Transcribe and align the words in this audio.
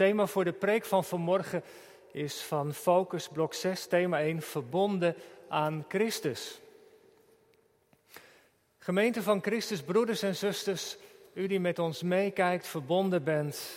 thema 0.00 0.26
voor 0.26 0.44
de 0.44 0.52
preek 0.52 0.84
van 0.84 1.04
vanmorgen 1.04 1.62
is 2.12 2.42
van 2.42 2.74
Focus 2.74 3.28
Blok 3.28 3.54
6, 3.54 3.86
thema 3.86 4.20
1, 4.20 4.42
verbonden 4.42 5.14
aan 5.48 5.84
Christus. 5.88 6.60
Gemeente 8.78 9.22
van 9.22 9.42
Christus, 9.42 9.82
broeders 9.82 10.22
en 10.22 10.36
zusters, 10.36 10.96
u 11.32 11.46
die 11.46 11.60
met 11.60 11.78
ons 11.78 12.02
meekijkt, 12.02 12.66
verbonden 12.66 13.24
bent. 13.24 13.72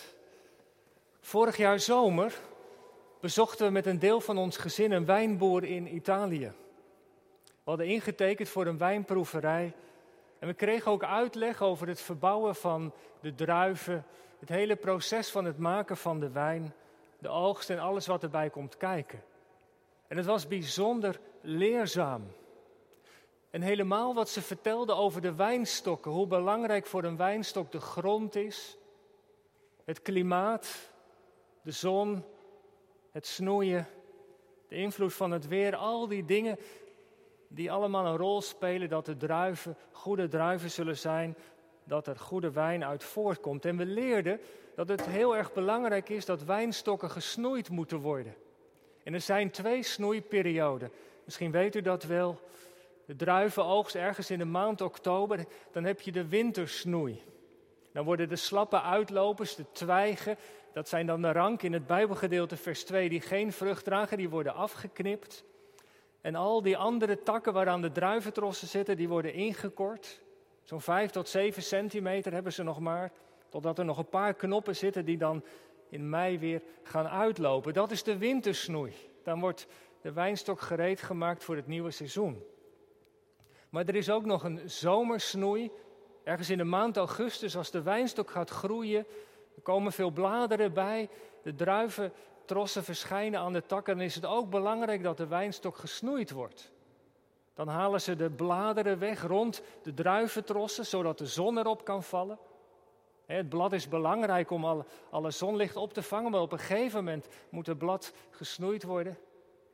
Vorig 1.21 1.57
jaar 1.57 1.79
zomer 1.79 2.33
bezochten 3.19 3.65
we 3.65 3.71
met 3.71 3.85
een 3.85 3.99
deel 3.99 4.21
van 4.21 4.37
ons 4.37 4.57
gezin 4.57 4.91
een 4.91 5.05
wijnboer 5.05 5.63
in 5.63 5.95
Italië. 5.95 6.51
We 7.43 7.69
hadden 7.69 7.87
ingetekend 7.87 8.49
voor 8.49 8.65
een 8.65 8.77
wijnproeverij 8.77 9.73
en 10.39 10.47
we 10.47 10.53
kregen 10.53 10.91
ook 10.91 11.03
uitleg 11.03 11.61
over 11.61 11.87
het 11.87 12.01
verbouwen 12.01 12.55
van 12.55 12.93
de 13.21 13.35
druiven, 13.35 14.05
het 14.43 14.51
hele 14.51 14.75
proces 14.75 15.29
van 15.29 15.45
het 15.45 15.57
maken 15.57 15.97
van 15.97 16.19
de 16.19 16.29
wijn, 16.29 16.73
de 17.19 17.29
oogst 17.29 17.69
en 17.69 17.79
alles 17.79 18.07
wat 18.07 18.23
erbij 18.23 18.49
komt 18.49 18.77
kijken. 18.77 19.23
En 20.07 20.17
het 20.17 20.25
was 20.25 20.47
bijzonder 20.47 21.19
leerzaam. 21.41 22.23
En 23.49 23.61
helemaal 23.61 24.13
wat 24.13 24.29
ze 24.29 24.41
vertelde 24.41 24.93
over 24.93 25.21
de 25.21 25.35
wijnstokken, 25.35 26.11
hoe 26.11 26.27
belangrijk 26.27 26.85
voor 26.85 27.03
een 27.03 27.17
wijnstok 27.17 27.71
de 27.71 27.79
grond 27.79 28.35
is, 28.35 28.77
het 29.83 30.01
klimaat, 30.01 30.91
de 31.61 31.71
zon, 31.71 32.23
het 33.11 33.27
snoeien, 33.27 33.87
de 34.67 34.75
invloed 34.75 35.13
van 35.13 35.31
het 35.31 35.47
weer, 35.47 35.75
al 35.75 36.07
die 36.07 36.25
dingen 36.25 36.57
die 37.47 37.71
allemaal 37.71 38.05
een 38.05 38.17
rol 38.17 38.41
spelen 38.41 38.89
dat 38.89 39.05
de 39.05 39.17
druiven 39.17 39.77
goede 39.91 40.27
druiven 40.27 40.71
zullen 40.71 40.97
zijn, 40.97 41.37
dat 41.83 42.07
er 42.07 42.17
goede 42.17 42.51
wijn 42.51 42.85
uit 42.85 43.03
voortkomt. 43.03 43.65
En 43.65 43.77
we 43.77 43.85
leerden 43.85 44.39
dat 44.75 44.87
het 44.87 45.05
heel 45.05 45.37
erg 45.37 45.53
belangrijk 45.53 46.09
is 46.09 46.25
dat 46.25 46.43
wijnstokken 46.43 47.09
gesnoeid 47.09 47.69
moeten 47.69 47.97
worden. 47.97 48.35
En 49.03 49.13
er 49.13 49.21
zijn 49.21 49.51
twee 49.51 49.83
snoeiperioden. 49.83 50.91
Misschien 51.25 51.51
weet 51.51 51.75
u 51.75 51.81
dat 51.81 52.03
wel. 52.03 52.39
De 53.05 53.15
druivenoogst 53.15 53.95
ergens 53.95 54.31
in 54.31 54.37
de 54.37 54.45
maand 54.45 54.81
oktober, 54.81 55.45
dan 55.71 55.83
heb 55.83 56.01
je 56.01 56.11
de 56.11 56.27
wintersnoei. 56.27 57.23
Dan 57.91 58.05
worden 58.05 58.29
de 58.29 58.35
slappe 58.35 58.81
uitlopers, 58.81 59.55
de 59.55 59.65
twijgen, 59.71 60.37
dat 60.73 60.89
zijn 60.89 61.05
dan 61.05 61.21
de 61.21 61.31
rank 61.31 61.61
in 61.61 61.73
het 61.73 61.87
Bijbelgedeelte 61.87 62.57
vers 62.57 62.83
2, 62.83 63.09
die 63.09 63.21
geen 63.21 63.51
vrucht 63.51 63.83
dragen, 63.83 64.17
die 64.17 64.29
worden 64.29 64.53
afgeknipt. 64.53 65.43
En 66.21 66.35
al 66.35 66.61
die 66.61 66.77
andere 66.77 67.23
takken 67.23 67.53
waaraan 67.53 67.81
de 67.81 67.91
druiventrossen 67.91 68.67
zitten, 68.67 68.97
die 68.97 69.07
worden 69.07 69.33
ingekort. 69.33 70.21
Zo'n 70.63 70.81
5 70.81 71.11
tot 71.11 71.29
7 71.29 71.63
centimeter 71.63 72.33
hebben 72.33 72.53
ze 72.53 72.63
nog 72.63 72.79
maar. 72.79 73.11
Totdat 73.49 73.79
er 73.79 73.85
nog 73.85 73.97
een 73.97 74.09
paar 74.09 74.33
knoppen 74.33 74.75
zitten 74.75 75.05
die 75.05 75.17
dan 75.17 75.43
in 75.89 76.09
mei 76.09 76.39
weer 76.39 76.61
gaan 76.83 77.07
uitlopen. 77.07 77.73
Dat 77.73 77.91
is 77.91 78.03
de 78.03 78.17
wintersnoei. 78.17 78.93
Dan 79.23 79.39
wordt 79.39 79.67
de 80.01 80.11
wijnstok 80.11 80.61
gereed 80.61 81.01
gemaakt 81.01 81.43
voor 81.43 81.55
het 81.55 81.67
nieuwe 81.67 81.91
seizoen. 81.91 82.43
Maar 83.69 83.85
er 83.85 83.95
is 83.95 84.09
ook 84.09 84.25
nog 84.25 84.43
een 84.43 84.69
zomersnoei. 84.69 85.71
Ergens 86.23 86.49
in 86.49 86.57
de 86.57 86.63
maand 86.63 86.97
augustus, 86.97 87.57
als 87.57 87.71
de 87.71 87.81
wijnstok 87.81 88.29
gaat 88.29 88.49
groeien, 88.49 89.05
er 89.55 89.61
komen 89.61 89.91
veel 89.91 90.11
bladeren 90.11 90.73
bij, 90.73 91.09
de 91.43 91.55
druiventrossen 91.55 92.83
verschijnen 92.83 93.39
aan 93.39 93.53
de 93.53 93.65
takken, 93.65 93.95
dan 93.97 94.05
is 94.05 94.15
het 94.15 94.25
ook 94.25 94.49
belangrijk 94.49 95.03
dat 95.03 95.17
de 95.17 95.27
wijnstok 95.27 95.77
gesnoeid 95.77 96.31
wordt. 96.31 96.71
Dan 97.53 97.67
halen 97.67 98.01
ze 98.01 98.15
de 98.15 98.29
bladeren 98.29 98.99
weg 98.99 99.21
rond 99.21 99.61
de 99.83 99.93
druiventrossen, 99.93 100.85
zodat 100.85 101.17
de 101.17 101.25
zon 101.25 101.57
erop 101.57 101.85
kan 101.85 102.03
vallen. 102.03 102.37
Het 103.25 103.49
blad 103.49 103.73
is 103.73 103.87
belangrijk 103.87 104.51
om 104.51 104.85
alle, 105.09 105.31
zonlicht 105.31 105.75
op 105.75 105.93
te 105.93 106.01
vangen, 106.01 106.31
maar 106.31 106.41
op 106.41 106.51
een 106.51 106.59
gegeven 106.59 107.03
moment 107.03 107.27
moet 107.49 107.65
het 107.65 107.77
blad 107.77 108.13
gesnoeid 108.29 108.83
worden. 108.83 109.17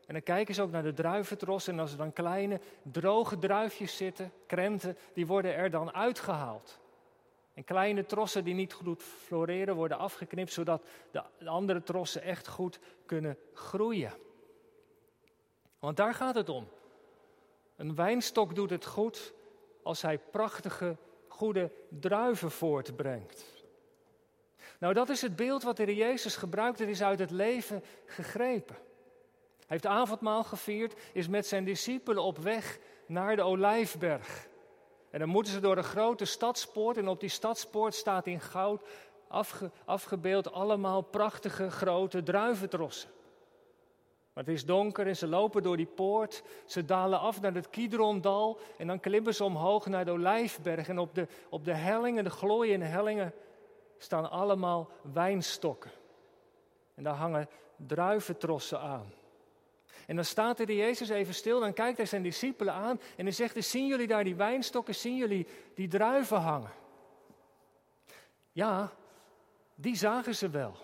En 0.05 0.13
dan 0.13 0.23
kijken 0.23 0.55
ze 0.55 0.61
ook 0.61 0.71
naar 0.71 0.83
de 0.83 0.93
druiventrossen 0.93 1.73
en 1.73 1.79
als 1.79 1.91
er 1.91 1.97
dan 1.97 2.13
kleine 2.13 2.59
droge 2.81 3.37
druifjes 3.37 3.97
zitten, 3.97 4.31
krenten, 4.45 4.97
die 5.13 5.27
worden 5.27 5.53
er 5.53 5.69
dan 5.69 5.93
uitgehaald. 5.93 6.79
En 7.53 7.63
kleine 7.63 8.05
trossen 8.05 8.43
die 8.43 8.53
niet 8.53 8.73
goed 8.73 9.03
floreren 9.03 9.75
worden 9.75 9.97
afgeknipt, 9.97 10.53
zodat 10.53 10.85
de 11.11 11.23
andere 11.45 11.83
trossen 11.83 12.21
echt 12.21 12.47
goed 12.47 12.79
kunnen 13.05 13.37
groeien. 13.53 14.13
Want 15.79 15.97
daar 15.97 16.13
gaat 16.13 16.35
het 16.35 16.49
om. 16.49 16.67
Een 17.79 17.95
wijnstok 17.95 18.55
doet 18.55 18.69
het 18.69 18.85
goed 18.85 19.33
als 19.83 20.01
hij 20.01 20.17
prachtige, 20.17 20.97
goede 21.27 21.71
druiven 21.89 22.51
voortbrengt. 22.51 23.45
Nou, 24.79 24.93
dat 24.93 25.09
is 25.09 25.21
het 25.21 25.35
beeld 25.35 25.63
wat 25.63 25.77
de 25.77 25.95
Jezus 25.95 26.35
gebruikt. 26.35 26.79
Het 26.79 26.89
is 26.89 27.01
uit 27.01 27.19
het 27.19 27.31
leven 27.31 27.83
gegrepen. 28.05 28.75
Hij 28.75 29.65
heeft 29.67 29.85
avondmaal 29.85 30.43
gevierd, 30.43 30.99
is 31.13 31.27
met 31.27 31.47
zijn 31.47 31.63
discipelen 31.63 32.23
op 32.23 32.37
weg 32.37 32.79
naar 33.05 33.35
de 33.35 33.41
Olijfberg. 33.41 34.47
En 35.09 35.19
dan 35.19 35.29
moeten 35.29 35.53
ze 35.53 35.59
door 35.59 35.77
een 35.77 35.83
grote 35.83 36.25
stadspoort. 36.25 36.97
En 36.97 37.07
op 37.07 37.19
die 37.19 37.29
stadspoort 37.29 37.95
staat 37.95 38.27
in 38.27 38.41
goud 38.41 38.87
afgebeeld 39.85 40.51
allemaal 40.51 41.01
prachtige 41.01 41.71
grote 41.71 42.23
druiventrossen. 42.23 43.09
Het 44.39 44.47
is 44.47 44.65
donker 44.65 45.07
en 45.07 45.15
ze 45.15 45.27
lopen 45.27 45.63
door 45.63 45.77
die 45.77 45.85
poort. 45.85 46.43
Ze 46.65 46.85
dalen 46.85 47.19
af 47.19 47.41
naar 47.41 47.53
het 47.53 47.69
Kidrondal. 47.69 48.59
En 48.77 48.87
dan 48.87 48.99
klimmen 48.99 49.35
ze 49.35 49.43
omhoog 49.43 49.85
naar 49.85 50.05
de 50.05 50.11
Olijfberg. 50.11 50.87
En 50.87 50.99
op 50.99 51.15
de, 51.15 51.27
op 51.49 51.65
de 51.65 51.73
hellingen, 51.73 52.23
de 52.23 52.29
glooiende 52.29 52.85
hellingen, 52.85 53.33
staan 53.97 54.29
allemaal 54.29 54.89
wijnstokken. 55.13 55.91
En 56.95 57.03
daar 57.03 57.13
hangen 57.13 57.49
druiventrossen 57.75 58.79
aan. 58.79 59.13
En 60.07 60.15
dan 60.15 60.25
staat 60.25 60.57
de 60.57 60.75
Jezus 60.75 61.09
even 61.09 61.33
stil, 61.33 61.59
dan 61.59 61.73
kijkt 61.73 61.97
hij 61.97 62.05
zijn 62.05 62.23
discipelen 62.23 62.73
aan 62.73 62.99
en 63.17 63.23
hij 63.23 63.33
zegt, 63.33 63.63
zien 63.65 63.87
jullie 63.87 64.07
daar 64.07 64.23
die 64.23 64.35
wijnstokken, 64.35 64.95
zien 64.95 65.17
jullie 65.17 65.47
die 65.75 65.87
druiven 65.87 66.39
hangen? 66.39 66.71
Ja, 68.51 68.91
die 69.75 69.95
zagen 69.95 70.35
ze 70.35 70.49
wel. 70.49 70.75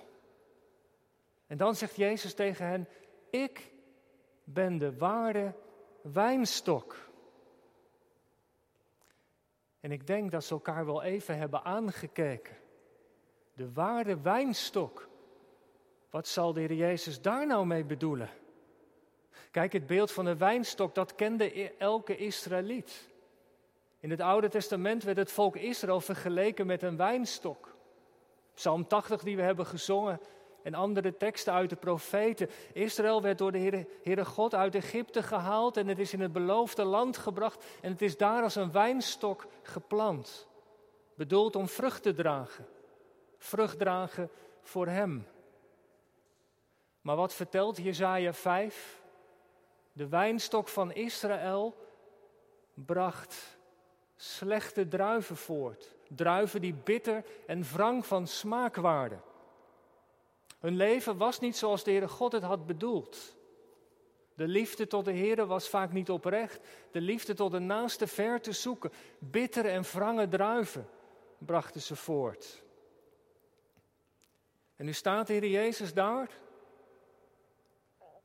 En 1.48 1.58
dan 1.58 1.76
zegt 1.76 1.96
Jezus 1.96 2.34
tegen 2.34 2.68
hen, 2.68 2.88
ik 3.42 3.72
ben 4.44 4.78
de 4.78 4.98
ware 4.98 5.54
wijnstok. 6.02 6.96
En 9.80 9.92
ik 9.92 10.08
denk 10.08 10.32
dat 10.32 10.44
ze 10.44 10.54
elkaar 10.54 10.86
wel 10.86 11.04
even 11.04 11.38
hebben 11.38 11.64
aangekeken. 11.64 12.56
De 13.54 13.72
ware 13.72 14.22
wijnstok. 14.22 15.10
Wat 16.10 16.28
zal 16.28 16.54
de 16.54 16.60
Heer 16.60 16.74
Jezus 16.74 17.22
daar 17.22 17.48
nou 17.48 17.66
mee 17.66 17.84
bedoelen? 17.84 18.30
Kijk, 19.52 19.74
het 19.74 19.88
beeld 19.88 20.12
van 20.12 20.26
de 20.26 20.38
wijnstok, 20.38 20.96
dat 20.96 21.16
kende 21.16 21.76
elke 21.78 22.18
Israëliet. 22.18 23.14
In 24.00 24.10
het 24.10 24.22
Oude 24.22 24.50
Testament 24.50 25.04
werd 25.04 25.18
het 25.18 25.32
volk 25.32 25.56
Israël 25.56 26.02
vergeleken 26.02 26.66
met 26.66 26.82
een 26.82 26.98
wijnstok. 26.98 27.76
Psalm 28.54 28.88
80 28.88 29.24
die 29.24 29.36
we 29.36 29.42
hebben 29.42 29.66
gezongen 29.66 30.20
en 30.66 30.74
andere 30.74 31.18
teksten 31.18 31.54
uit 31.54 31.70
de 31.70 31.76
profeten. 31.76 32.50
Israël 32.74 33.22
werd 33.22 33.38
door 33.38 33.52
de 33.52 33.86
Heere, 34.04 34.26
God 34.26 34.56
uit 34.56 34.76
Egypte 34.76 35.24
gehaald 35.24 35.78
en 35.78 35.88
het 35.88 36.00
is 36.00 36.14
in 36.14 36.20
het 36.20 36.32
beloofde 36.32 36.84
land 36.84 37.18
gebracht 37.18 37.66
en 37.82 37.92
het 37.92 38.02
is 38.02 38.18
daar 38.18 38.44
als 38.44 38.56
een 38.56 38.72
wijnstok 38.72 39.46
geplant. 39.62 40.48
Bedoeld 41.16 41.56
om 41.56 41.68
vrucht 41.68 42.04
te 42.04 42.14
dragen. 42.14 42.68
Vrucht 43.38 43.80
dragen 43.80 44.30
voor 44.62 44.88
hem. 44.88 45.28
Maar 47.02 47.16
wat 47.16 47.34
vertelt 47.34 47.78
Jezaja 47.78 48.34
5? 48.34 49.02
De 49.92 50.08
wijnstok 50.08 50.68
van 50.68 50.94
Israël 50.94 51.76
bracht 52.74 53.58
slechte 54.16 54.88
druiven 54.88 55.38
voort. 55.38 55.96
Druiven 56.10 56.62
die 56.62 56.74
bitter 56.74 57.26
en 57.48 57.64
wrang 57.64 58.06
van 58.06 58.28
smaak 58.28 58.76
waren. 58.76 59.22
Hun 60.66 60.76
leven 60.76 61.18
was 61.18 61.40
niet 61.40 61.58
zoals 61.58 61.84
de 61.84 61.92
Heere 61.92 62.08
God 62.08 62.32
het 62.32 62.44
had 62.44 62.66
bedoeld. 62.66 63.36
De 64.36 64.48
liefde 64.48 64.88
tot 64.88 65.06
de 65.06 65.14
Heere 65.14 65.46
was 65.46 65.70
vaak 65.70 65.92
niet 65.92 66.10
oprecht. 66.10 66.60
De 66.92 67.02
liefde 67.02 67.34
tot 67.34 67.52
de 67.52 67.60
naaste 67.60 68.08
ver 68.08 68.42
te 68.42 68.52
zoeken. 68.52 68.92
Bittere 69.20 69.68
en 69.68 69.84
wrange 69.84 70.28
druiven 70.28 70.88
brachten 71.38 71.82
ze 71.82 71.96
voort. 71.96 72.64
En 74.76 74.86
nu 74.86 74.94
staat 74.94 75.28
de 75.28 75.34
Heer 75.34 75.48
Jezus 75.48 75.94
daar 75.94 76.30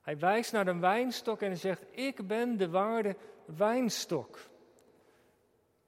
hij 0.01 0.19
wijst 0.19 0.53
naar 0.53 0.67
een 0.67 0.81
wijnstok 0.81 1.43
en 1.43 1.57
zegt: 1.57 1.85
Ik 1.91 2.27
ben 2.27 2.57
de 2.57 2.71
waarde 2.71 3.17
wijnstok. 3.45 4.39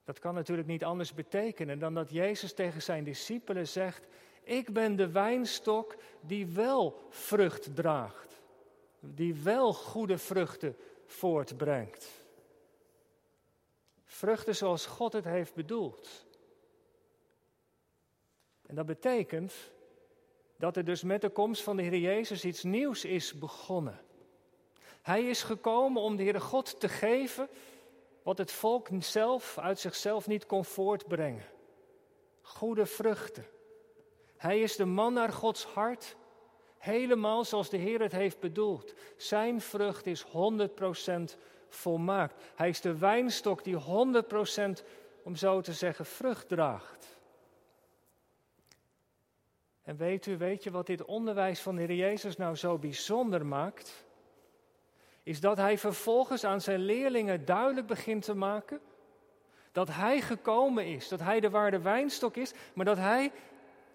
Dat 0.05 0.19
kan 0.19 0.35
natuurlijk 0.35 0.69
niet 0.69 0.85
anders 0.85 1.15
betekenen 1.15 1.79
dan 1.79 1.95
dat 1.95 2.11
Jezus 2.11 2.55
tegen 2.55 2.83
zijn 2.83 3.05
discipelen 3.05 3.69
zegt: 3.69 4.07
Ik 4.43 4.73
ben 4.73 4.97
de 4.97 5.11
wijnstok 5.11 5.97
die 6.21 6.47
wel 6.47 7.07
vrucht 7.11 7.75
draagt, 7.75 8.41
die 9.01 9.35
wel 9.35 9.73
goede 9.73 10.19
vruchten 10.19 10.77
voortbrengt. 11.07 12.09
Vruchten 14.05 14.57
zoals 14.57 14.87
God 14.87 15.13
het 15.13 15.25
heeft 15.25 15.55
bedoeld. 15.55 16.27
En 18.67 18.75
dat 18.75 18.87
betekent 18.87 19.55
dat 20.57 20.77
er 20.77 20.85
dus 20.85 21.03
met 21.03 21.21
de 21.21 21.31
komst 21.31 21.63
van 21.63 21.77
de 21.77 21.83
Heer 21.83 21.99
Jezus 21.99 22.45
iets 22.45 22.63
nieuws 22.63 23.05
is 23.05 23.39
begonnen. 23.39 24.01
Hij 25.03 25.29
is 25.29 25.43
gekomen 25.43 26.03
om 26.03 26.17
de 26.17 26.23
Heere 26.23 26.41
God 26.41 26.81
te 26.81 26.89
geven 26.89 27.49
wat 28.23 28.39
het 28.39 28.53
volk 28.53 28.89
zelf 28.99 29.59
uit 29.59 29.79
zichzelf 29.79 30.27
niet 30.27 30.47
kon 30.47 30.65
voortbrengen. 30.65 31.45
Goede 32.43 32.87
vruchten. 32.87 33.47
Hij 34.43 34.61
is 34.61 34.77
de 34.77 34.85
man 34.85 35.13
naar 35.13 35.33
Gods 35.33 35.65
hart, 35.65 36.17
helemaal 36.79 37.45
zoals 37.45 37.71
de 37.71 37.77
Heer 37.77 38.01
het 38.01 38.13
heeft 38.13 38.41
bedoeld. 38.41 38.95
Zijn 39.17 39.61
vrucht 39.61 40.07
is 40.07 40.25
100% 40.25 40.31
volmaakt. 41.69 42.43
Hij 42.55 42.69
is 42.69 42.81
de 42.81 42.99
wijnstok 42.99 43.65
die 43.65 43.77
100%, 43.77 44.85
om 45.23 45.37
zo 45.37 45.61
te 45.61 45.73
zeggen, 45.73 46.07
vrucht 46.07 46.49
draagt. 46.49 47.19
En 49.83 49.97
weet 49.97 50.27
u, 50.27 50.37
weet 50.37 50.63
je 50.63 50.71
wat 50.71 50.87
dit 50.87 51.05
onderwijs 51.05 51.61
van 51.61 51.77
de 51.77 51.83
Heer 51.83 51.97
Jezus 51.97 52.37
nou 52.37 52.57
zo 52.57 52.79
bijzonder 52.79 53.47
maakt? 53.47 54.07
Is 55.23 55.41
dat 55.41 55.57
hij 55.57 55.79
vervolgens 55.79 56.45
aan 56.45 56.61
zijn 56.61 56.81
leerlingen 56.81 57.45
duidelijk 57.45 57.87
begint 57.87 58.25
te 58.25 58.35
maken 58.35 58.81
dat 59.73 59.89
hij 59.89 60.21
gekomen 60.21 60.87
is, 60.87 61.09
dat 61.09 61.21
hij 61.21 61.41
de 61.41 61.51
waarde 61.51 61.81
wijnstok 61.81 62.37
is, 62.37 62.53
maar 62.75 62.85
dat 62.85 62.97
hij 62.97 63.33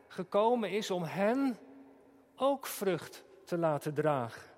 gekomen 0.07 0.71
is 0.71 0.91
om 0.91 1.03
hen 1.03 1.57
ook 2.35 2.65
vrucht 2.65 3.23
te 3.45 3.57
laten 3.57 3.93
dragen. 3.93 4.51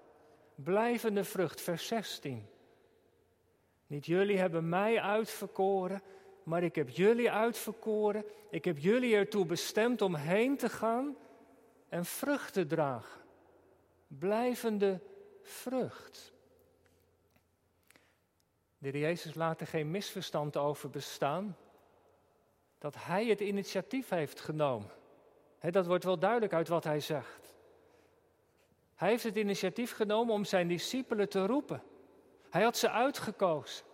Blijvende 0.56 1.24
vrucht, 1.24 1.62
vers 1.62 1.88
16. 1.88 2.48
Niet 3.88 4.06
jullie 4.06 4.38
hebben 4.38 4.70
mij 4.70 5.02
uitverkoren, 5.02 6.02
maar 6.44 6.64
ik 6.64 6.76
heb 6.76 6.90
jullie 6.90 7.32
uitverkoren. 7.32 8.26
Ik 8.50 8.66
heb 8.66 8.78
jullie 8.78 9.16
ertoe 9.16 9.46
bestemd 9.46 10.02
om 10.02 10.16
heen 10.16 10.58
te 10.58 10.70
gaan 10.70 11.18
en 11.90 12.06
vrucht 12.06 12.54
te 12.54 12.66
dragen. 12.66 13.22
Blijvende 14.08 15.02
vrucht. 15.42 16.34
De 18.78 19.00
Jezus 19.00 19.34
laat 19.34 19.62
er 19.62 19.68
geen 19.68 19.92
misverstand 19.92 20.58
over 20.58 20.90
bestaan. 20.90 21.58
Dat 22.78 22.96
hij 22.98 23.26
het 23.26 23.40
initiatief 23.40 24.10
heeft 24.10 24.40
genomen. 24.40 24.92
Dat 25.60 25.86
wordt 25.86 26.04
wel 26.04 26.20
duidelijk 26.20 26.54
uit 26.54 26.68
wat 26.68 26.84
hij 26.84 27.00
zegt. 27.00 27.56
Hij 28.96 29.10
heeft 29.10 29.24
het 29.24 29.36
initiatief 29.36 29.92
genomen 29.92 30.34
om 30.34 30.46
zijn 30.46 30.68
discipelen 30.68 31.30
te 31.30 31.46
roepen. 31.46 31.84
Hij 32.50 32.64
had 32.64 32.78
ze 32.78 32.90
uitgekozen. 32.90 33.86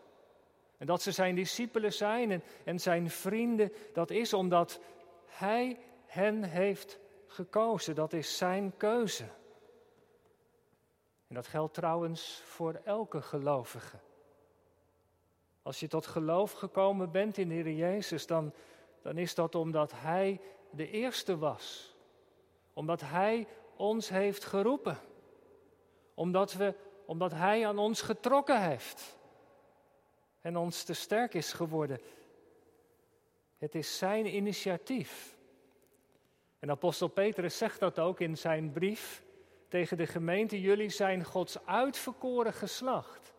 En 0.78 0.86
dat 0.86 1.02
ze 1.02 1.12
zijn 1.12 1.36
discipelen 1.36 1.94
zijn 1.94 2.32
en, 2.32 2.44
en 2.64 2.80
zijn 2.80 3.10
vrienden, 3.10 3.72
dat 3.94 4.10
is 4.10 4.34
omdat 4.34 4.80
hij 5.26 5.80
hen 6.06 6.44
heeft 6.44 7.00
gekozen. 7.28 7.96
Dat 7.96 8.14
is 8.14 8.38
zijn 8.38 8.74
keuze. 8.78 9.24
En 11.28 11.36
dat 11.36 11.48
geldt 11.48 11.74
trouwens 11.74 12.42
voor 12.46 12.82
elke 12.84 13.22
gelovige. 13.22 13.98
Als 15.62 15.80
je 15.80 15.88
tot 15.88 16.06
geloof 16.08 16.52
gekomen 16.52 17.12
bent 17.12 17.38
in 17.38 17.48
de 17.48 17.54
Heer 17.54 17.72
Jezus, 17.72 18.28
dan, 18.28 18.54
dan 19.02 19.18
is 19.18 19.36
dat 19.36 19.56
omdat 19.56 19.92
Hij 19.96 20.42
de 20.76 20.90
eerste 20.90 21.38
was. 21.38 21.96
Omdat 22.74 23.02
Hij 23.02 23.48
ons 23.76 24.10
heeft 24.10 24.46
geroepen. 24.46 24.98
Omdat, 26.14 26.54
we, 26.54 26.74
omdat 27.06 27.32
Hij 27.32 27.68
aan 27.68 27.78
ons 27.78 28.02
getrokken 28.02 28.62
heeft. 28.62 29.18
En 30.42 30.58
ons 30.58 30.84
te 30.84 30.94
sterk 30.94 31.34
is 31.34 31.54
geworden. 31.54 32.00
Het 33.58 33.76
is 33.76 33.98
Zijn 33.98 34.36
initiatief. 34.36 35.38
En 36.60 36.70
apostel 36.70 37.08
Petrus 37.08 37.58
zegt 37.58 37.80
dat 37.80 38.00
ook 38.00 38.20
in 38.20 38.38
zijn 38.38 38.72
brief 38.72 39.24
tegen 39.68 39.98
de 39.98 40.08
gemeente. 40.08 40.62
Jullie 40.62 40.90
zijn 40.90 41.24
Gods 41.24 41.66
uitverkoren 41.66 42.54
geslacht. 42.54 43.34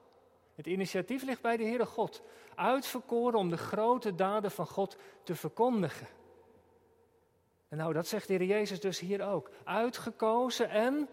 Het 0.54 0.66
initiatief 0.66 1.22
ligt 1.22 1.42
bij 1.42 1.56
de 1.56 1.64
Heere 1.64 1.86
God. 1.86 2.22
Uitverkoren 2.54 3.38
om 3.38 3.50
de 3.50 3.56
grote 3.56 4.14
daden 4.14 4.50
van 4.50 4.66
God 4.66 4.96
te 5.22 5.34
verkondigen. 5.34 6.06
En 7.68 7.76
nou, 7.76 7.92
dat 7.92 8.06
zegt 8.06 8.28
de 8.28 8.34
Heer 8.34 8.46
Jezus 8.46 8.80
dus 8.80 9.00
hier 9.00 9.26
ook. 9.26 9.50
Uitgekozen 9.64 10.68
en, 10.68 11.08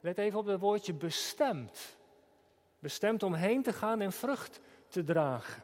let 0.00 0.18
even 0.18 0.38
op 0.38 0.46
het 0.46 0.60
woordje 0.60 0.94
bestemd. 0.94 1.96
Bestemd 2.78 3.22
om 3.22 3.34
heen 3.34 3.62
te 3.62 3.72
gaan 3.72 4.00
en 4.00 4.12
vrucht 4.12 4.60
te 4.88 5.04
dragen. 5.04 5.62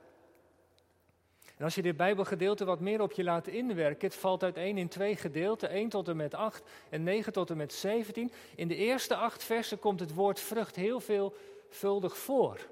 En 1.56 1.64
als 1.64 1.74
je 1.74 1.82
dit 1.82 1.96
Bijbelgedeelte 1.96 2.64
wat 2.64 2.80
meer 2.80 3.00
op 3.00 3.12
je 3.12 3.24
laat 3.24 3.46
inwerken, 3.46 4.08
het 4.08 4.16
valt 4.16 4.42
uiteen 4.42 4.78
in 4.78 4.88
twee 4.88 5.16
gedeelten, 5.16 5.68
1 5.68 5.88
tot 5.88 6.08
en 6.08 6.16
met 6.16 6.34
8 6.34 6.62
en 6.90 7.02
9 7.02 7.32
tot 7.32 7.50
en 7.50 7.56
met 7.56 7.72
17. 7.72 8.32
In 8.56 8.68
de 8.68 8.76
eerste 8.76 9.16
acht 9.16 9.44
versen 9.44 9.78
komt 9.78 10.00
het 10.00 10.14
woord 10.14 10.40
vrucht 10.40 10.76
heel 10.76 11.00
veelvuldig 11.00 12.18
voor. 12.18 12.68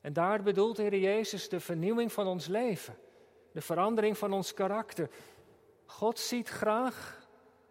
En 0.00 0.12
daar 0.12 0.42
bedoelt 0.42 0.76
de 0.76 0.82
Heer 0.82 0.98
Jezus 0.98 1.48
de 1.48 1.60
vernieuwing 1.60 2.12
van 2.12 2.26
ons 2.26 2.46
leven, 2.46 2.98
de 3.52 3.60
verandering 3.60 4.18
van 4.18 4.32
ons 4.32 4.54
karakter. 4.54 5.10
God 5.86 6.18
ziet 6.18 6.48
graag 6.48 7.28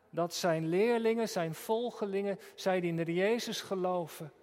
dat 0.09 0.33
zijn 0.33 0.67
leerlingen, 0.67 1.29
zijn 1.29 1.53
volgelingen, 1.53 2.39
zij 2.55 2.79
die 2.79 3.03
de 3.03 3.13
Jezus 3.13 3.61
geloven, 3.61 4.33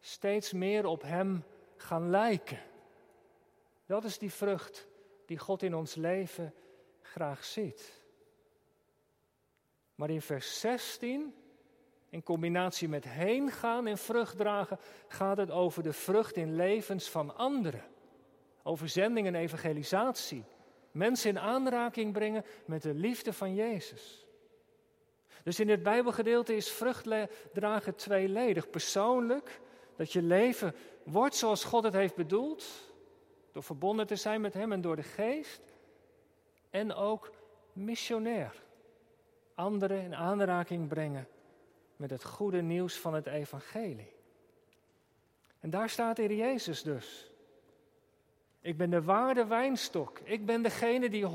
steeds 0.00 0.52
meer 0.52 0.86
op 0.86 1.02
Hem 1.02 1.44
gaan 1.76 2.10
lijken. 2.10 2.60
Dat 3.86 4.04
is 4.04 4.18
die 4.18 4.32
vrucht 4.32 4.88
die 5.26 5.38
God 5.38 5.62
in 5.62 5.74
ons 5.74 5.94
leven 5.94 6.54
graag 7.02 7.44
ziet. 7.44 8.04
Maar 9.94 10.10
in 10.10 10.22
vers 10.22 10.60
16 10.60 11.34
in 12.08 12.22
combinatie 12.22 12.88
met 12.88 13.04
heen 13.04 13.50
gaan 13.50 13.86
en 13.86 13.98
vrucht 13.98 14.36
dragen, 14.36 14.78
gaat 15.08 15.36
het 15.36 15.50
over 15.50 15.82
de 15.82 15.92
vrucht 15.92 16.36
in 16.36 16.56
levens 16.56 17.10
van 17.10 17.36
anderen. 17.36 17.84
Over 18.62 18.88
zending 18.88 19.26
en 19.26 19.34
evangelisatie. 19.34 20.44
Mensen 20.96 21.30
in 21.30 21.38
aanraking 21.38 22.12
brengen 22.12 22.44
met 22.64 22.82
de 22.82 22.94
liefde 22.94 23.32
van 23.32 23.54
Jezus. 23.54 24.26
Dus 25.42 25.60
in 25.60 25.66
dit 25.66 25.82
Bijbelgedeelte 25.82 26.56
is 26.56 26.70
vrucht 26.70 27.08
dragen 27.52 27.94
tweeledig. 27.94 28.70
Persoonlijk, 28.70 29.60
dat 29.96 30.12
je 30.12 30.22
leven 30.22 30.74
wordt 31.02 31.36
zoals 31.36 31.64
God 31.64 31.84
het 31.84 31.92
heeft 31.92 32.14
bedoeld. 32.14 32.92
Door 33.52 33.62
verbonden 33.62 34.06
te 34.06 34.16
zijn 34.16 34.40
met 34.40 34.54
Hem 34.54 34.72
en 34.72 34.80
door 34.80 34.96
de 34.96 35.02
Geest. 35.02 35.62
En 36.70 36.94
ook 36.94 37.30
missionair. 37.72 38.62
Anderen 39.54 40.02
in 40.02 40.14
aanraking 40.14 40.88
brengen 40.88 41.28
met 41.96 42.10
het 42.10 42.24
goede 42.24 42.62
nieuws 42.62 42.96
van 42.96 43.14
het 43.14 43.26
evangelie. 43.26 44.12
En 45.60 45.70
daar 45.70 45.88
staat 45.88 46.18
in 46.18 46.36
Jezus 46.36 46.82
dus. 46.82 47.30
Ik 48.66 48.76
ben 48.76 48.90
de 48.90 49.02
waarde 49.02 49.46
wijnstok. 49.46 50.18
Ik 50.18 50.46
ben 50.46 50.62
degene 50.62 51.10
die 51.10 51.26
100% 51.26 51.28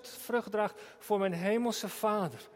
vrucht 0.00 0.50
draagt 0.50 0.80
voor 0.98 1.18
mijn 1.18 1.32
hemelse 1.32 1.88
Vader. 1.88 2.48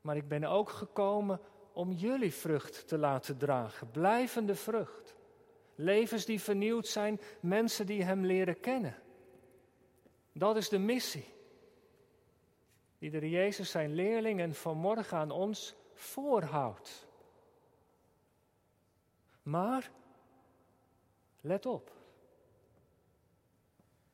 Maar 0.00 0.16
ik 0.16 0.28
ben 0.28 0.44
ook 0.44 0.68
gekomen 0.68 1.40
om 1.72 1.92
jullie 1.92 2.34
vrucht 2.34 2.88
te 2.88 2.98
laten 2.98 3.38
dragen, 3.38 3.90
blijvende 3.90 4.54
vrucht. 4.54 5.14
Levens 5.74 6.24
die 6.24 6.40
vernieuwd 6.40 6.86
zijn, 6.86 7.20
mensen 7.40 7.86
die 7.86 8.04
Hem 8.04 8.24
leren 8.24 8.60
kennen. 8.60 8.96
Dat 10.32 10.56
is 10.56 10.68
de 10.68 10.78
missie. 10.78 11.28
Die 12.98 13.10
de 13.10 13.30
Jezus 13.30 13.70
zijn 13.70 13.94
leerlingen 13.94 14.54
vanmorgen 14.54 15.18
aan 15.18 15.30
ons 15.30 15.74
voorhoudt. 15.94 17.06
Maar, 19.42 19.90
let 21.40 21.66
op. 21.66 21.98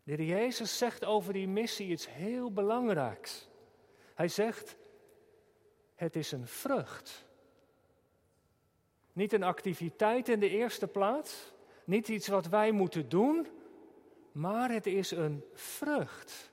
De 0.06 0.12
heer 0.12 0.24
Jezus 0.24 0.78
zegt 0.78 1.04
over 1.04 1.32
die 1.32 1.48
missie 1.48 1.88
iets 1.88 2.08
heel 2.08 2.52
belangrijks. 2.52 3.48
Hij 4.14 4.28
zegt, 4.28 4.76
het 5.94 6.16
is 6.16 6.32
een 6.32 6.46
vrucht. 6.46 7.26
Niet 9.12 9.32
een 9.32 9.42
activiteit 9.42 10.28
in 10.28 10.40
de 10.40 10.48
eerste 10.48 10.86
plaats, 10.86 11.52
niet 11.84 12.08
iets 12.08 12.28
wat 12.28 12.46
wij 12.46 12.72
moeten 12.72 13.08
doen, 13.08 13.46
maar 14.32 14.70
het 14.70 14.86
is 14.86 15.10
een 15.10 15.44
vrucht. 15.52 16.50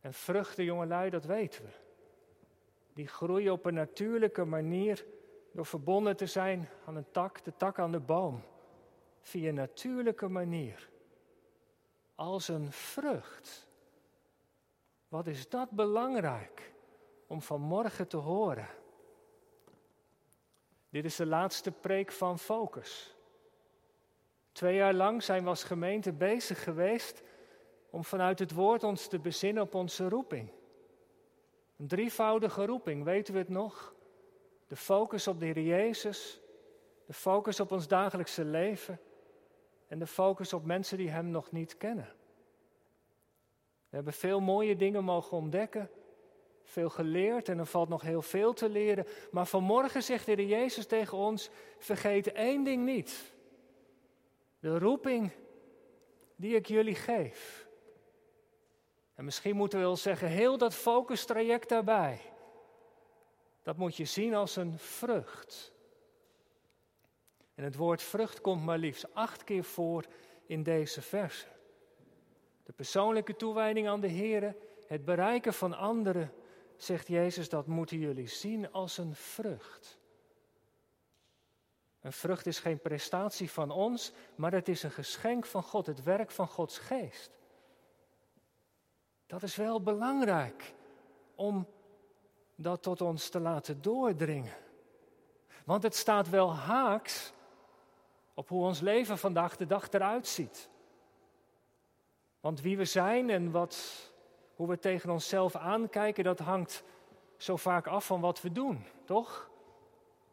En 0.00 0.14
vruchten, 0.14 0.64
jongelui, 0.64 1.10
dat 1.10 1.24
weten 1.24 1.64
we 1.64 1.70
die 2.92 3.08
groeien 3.08 3.52
op 3.52 3.64
een 3.64 3.74
natuurlijke 3.74 4.44
manier 4.44 5.04
door 5.52 5.66
verbonden 5.66 6.16
te 6.16 6.26
zijn 6.26 6.68
aan 6.86 6.96
een 6.96 7.10
tak, 7.10 7.44
de 7.44 7.52
tak 7.56 7.78
aan 7.78 7.92
de 7.92 8.00
boom. 8.00 8.42
Via 9.20 9.48
een 9.48 9.54
natuurlijke 9.54 10.28
manier. 10.28 10.90
Als 12.20 12.48
een 12.48 12.72
vrucht. 12.72 13.68
Wat 15.08 15.26
is 15.26 15.48
dat 15.48 15.70
belangrijk 15.70 16.72
om 17.26 17.42
vanmorgen 17.42 18.08
te 18.08 18.16
horen? 18.16 18.68
Dit 20.90 21.04
is 21.04 21.16
de 21.16 21.26
laatste 21.26 21.70
preek 21.70 22.12
van 22.12 22.38
Focus. 22.38 23.16
Twee 24.52 24.74
jaar 24.74 24.94
lang 24.94 25.22
zijn 25.22 25.42
we 25.42 25.48
als 25.48 25.64
gemeente 25.64 26.12
bezig 26.12 26.62
geweest 26.62 27.22
om 27.90 28.04
vanuit 28.04 28.38
het 28.38 28.52
woord 28.52 28.84
ons 28.84 29.06
te 29.06 29.18
bezinnen 29.18 29.62
op 29.62 29.74
onze 29.74 30.08
roeping. 30.08 30.50
Een 31.76 31.88
drievoudige 31.88 32.66
roeping, 32.66 33.04
weten 33.04 33.32
we 33.32 33.38
het 33.38 33.48
nog? 33.48 33.94
De 34.66 34.76
focus 34.76 35.26
op 35.26 35.38
de 35.40 35.44
Heer 35.44 35.60
Jezus, 35.60 36.40
de 37.06 37.12
focus 37.12 37.60
op 37.60 37.72
ons 37.72 37.88
dagelijkse 37.88 38.44
leven 38.44 39.00
en 39.90 39.98
de 39.98 40.06
focus 40.06 40.52
op 40.52 40.64
mensen 40.64 40.96
die 40.96 41.08
Hem 41.08 41.30
nog 41.30 41.52
niet 41.52 41.76
kennen. 41.76 42.12
We 43.88 43.96
hebben 43.96 44.12
veel 44.12 44.40
mooie 44.40 44.76
dingen 44.76 45.04
mogen 45.04 45.36
ontdekken, 45.36 45.90
veel 46.64 46.90
geleerd 46.90 47.48
en 47.48 47.58
er 47.58 47.66
valt 47.66 47.88
nog 47.88 48.02
heel 48.02 48.22
veel 48.22 48.52
te 48.52 48.68
leren. 48.68 49.06
Maar 49.30 49.46
vanmorgen 49.46 50.02
zegt 50.02 50.26
de 50.26 50.46
Jezus 50.46 50.86
tegen 50.86 51.18
ons: 51.18 51.50
vergeet 51.78 52.32
één 52.32 52.64
ding 52.64 52.84
niet. 52.84 53.32
De 54.58 54.78
roeping 54.78 55.30
die 56.36 56.54
ik 56.54 56.66
jullie 56.66 56.94
geef. 56.94 57.68
En 59.14 59.24
misschien 59.24 59.56
moeten 59.56 59.78
we 59.78 59.84
wel 59.84 59.96
zeggen, 59.96 60.28
heel 60.28 60.58
dat 60.58 60.74
focustraject 60.74 61.68
daarbij. 61.68 62.20
Dat 63.62 63.76
moet 63.76 63.96
je 63.96 64.04
zien 64.04 64.34
als 64.34 64.56
een 64.56 64.78
vrucht. 64.78 65.72
En 67.60 67.66
het 67.66 67.76
woord 67.76 68.02
vrucht 68.02 68.40
komt 68.40 68.64
maar 68.64 68.78
liefst 68.78 69.14
acht 69.14 69.44
keer 69.44 69.64
voor 69.64 70.04
in 70.46 70.62
deze 70.62 71.02
verse. 71.02 71.46
De 72.62 72.72
persoonlijke 72.72 73.36
toewijding 73.36 73.88
aan 73.88 74.00
de 74.00 74.06
Heer, 74.08 74.56
het 74.86 75.04
bereiken 75.04 75.54
van 75.54 75.76
anderen, 75.76 76.32
zegt 76.76 77.08
Jezus, 77.08 77.48
dat 77.48 77.66
moeten 77.66 77.98
jullie 77.98 78.28
zien 78.28 78.72
als 78.72 78.98
een 78.98 79.14
vrucht. 79.14 79.98
Een 82.00 82.12
vrucht 82.12 82.46
is 82.46 82.58
geen 82.58 82.80
prestatie 82.80 83.50
van 83.50 83.70
ons, 83.70 84.12
maar 84.34 84.52
het 84.52 84.68
is 84.68 84.82
een 84.82 84.90
geschenk 84.90 85.46
van 85.46 85.62
God, 85.62 85.86
het 85.86 86.02
werk 86.02 86.30
van 86.30 86.48
Gods 86.48 86.78
geest. 86.78 87.30
Dat 89.26 89.42
is 89.42 89.56
wel 89.56 89.82
belangrijk 89.82 90.74
om 91.34 91.66
dat 92.54 92.82
tot 92.82 93.00
ons 93.00 93.28
te 93.28 93.40
laten 93.40 93.82
doordringen. 93.82 94.56
Want 95.64 95.82
het 95.82 95.94
staat 95.94 96.28
wel 96.28 96.54
haaks 96.54 97.32
op 98.40 98.48
hoe 98.48 98.64
ons 98.64 98.80
leven 98.80 99.18
vandaag 99.18 99.56
de 99.56 99.66
dag 99.66 99.90
eruit 99.90 100.26
ziet. 100.26 100.68
Want 102.40 102.60
wie 102.60 102.76
we 102.76 102.84
zijn 102.84 103.30
en 103.30 103.50
wat, 103.50 104.10
hoe 104.54 104.68
we 104.68 104.78
tegen 104.78 105.10
onszelf 105.10 105.56
aankijken, 105.56 106.24
dat 106.24 106.38
hangt 106.38 106.84
zo 107.36 107.56
vaak 107.56 107.86
af 107.86 108.06
van 108.06 108.20
wat 108.20 108.40
we 108.40 108.52
doen, 108.52 108.84
toch? 109.04 109.50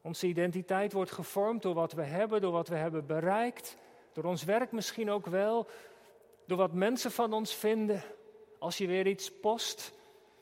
Onze 0.02 0.28
identiteit 0.28 0.94
wordt 0.94 1.12
gevormd 1.12 1.62
door 1.62 1.74
wat 1.74 1.94
we 1.94 2.04
hebben, 2.04 2.42
door 2.42 2.52
wat 2.52 2.68
we 2.68 2.76
hebben 2.76 3.06
bereikt, 3.06 3.78
door 4.14 4.24
ons 4.24 4.44
werk 4.44 4.72
misschien 4.72 5.10
ook 5.10 5.26
wel, 5.26 5.68
door 6.46 6.58
wat 6.58 6.74
mensen 6.74 7.12
van 7.12 7.34
ons 7.34 7.56
vinden. 7.56 8.04
Als 8.60 8.78
je 8.78 8.88
weer 8.88 9.08
iets 9.08 9.32
post, 9.32 9.94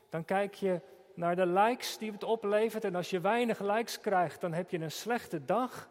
dan 0.08 0.24
kijk 0.24 0.54
je 0.54 0.80
naar 1.14 1.36
de 1.36 1.46
likes 1.46 1.98
die 1.98 2.12
het 2.12 2.24
oplevert. 2.24 2.84
En 2.84 2.94
als 2.94 3.10
je 3.10 3.20
weinig 3.20 3.60
likes 3.60 4.00
krijgt, 4.00 4.40
dan 4.40 4.52
heb 4.52 4.70
je 4.70 4.78
een 4.78 4.92
slechte 4.92 5.44
dag. 5.44 5.88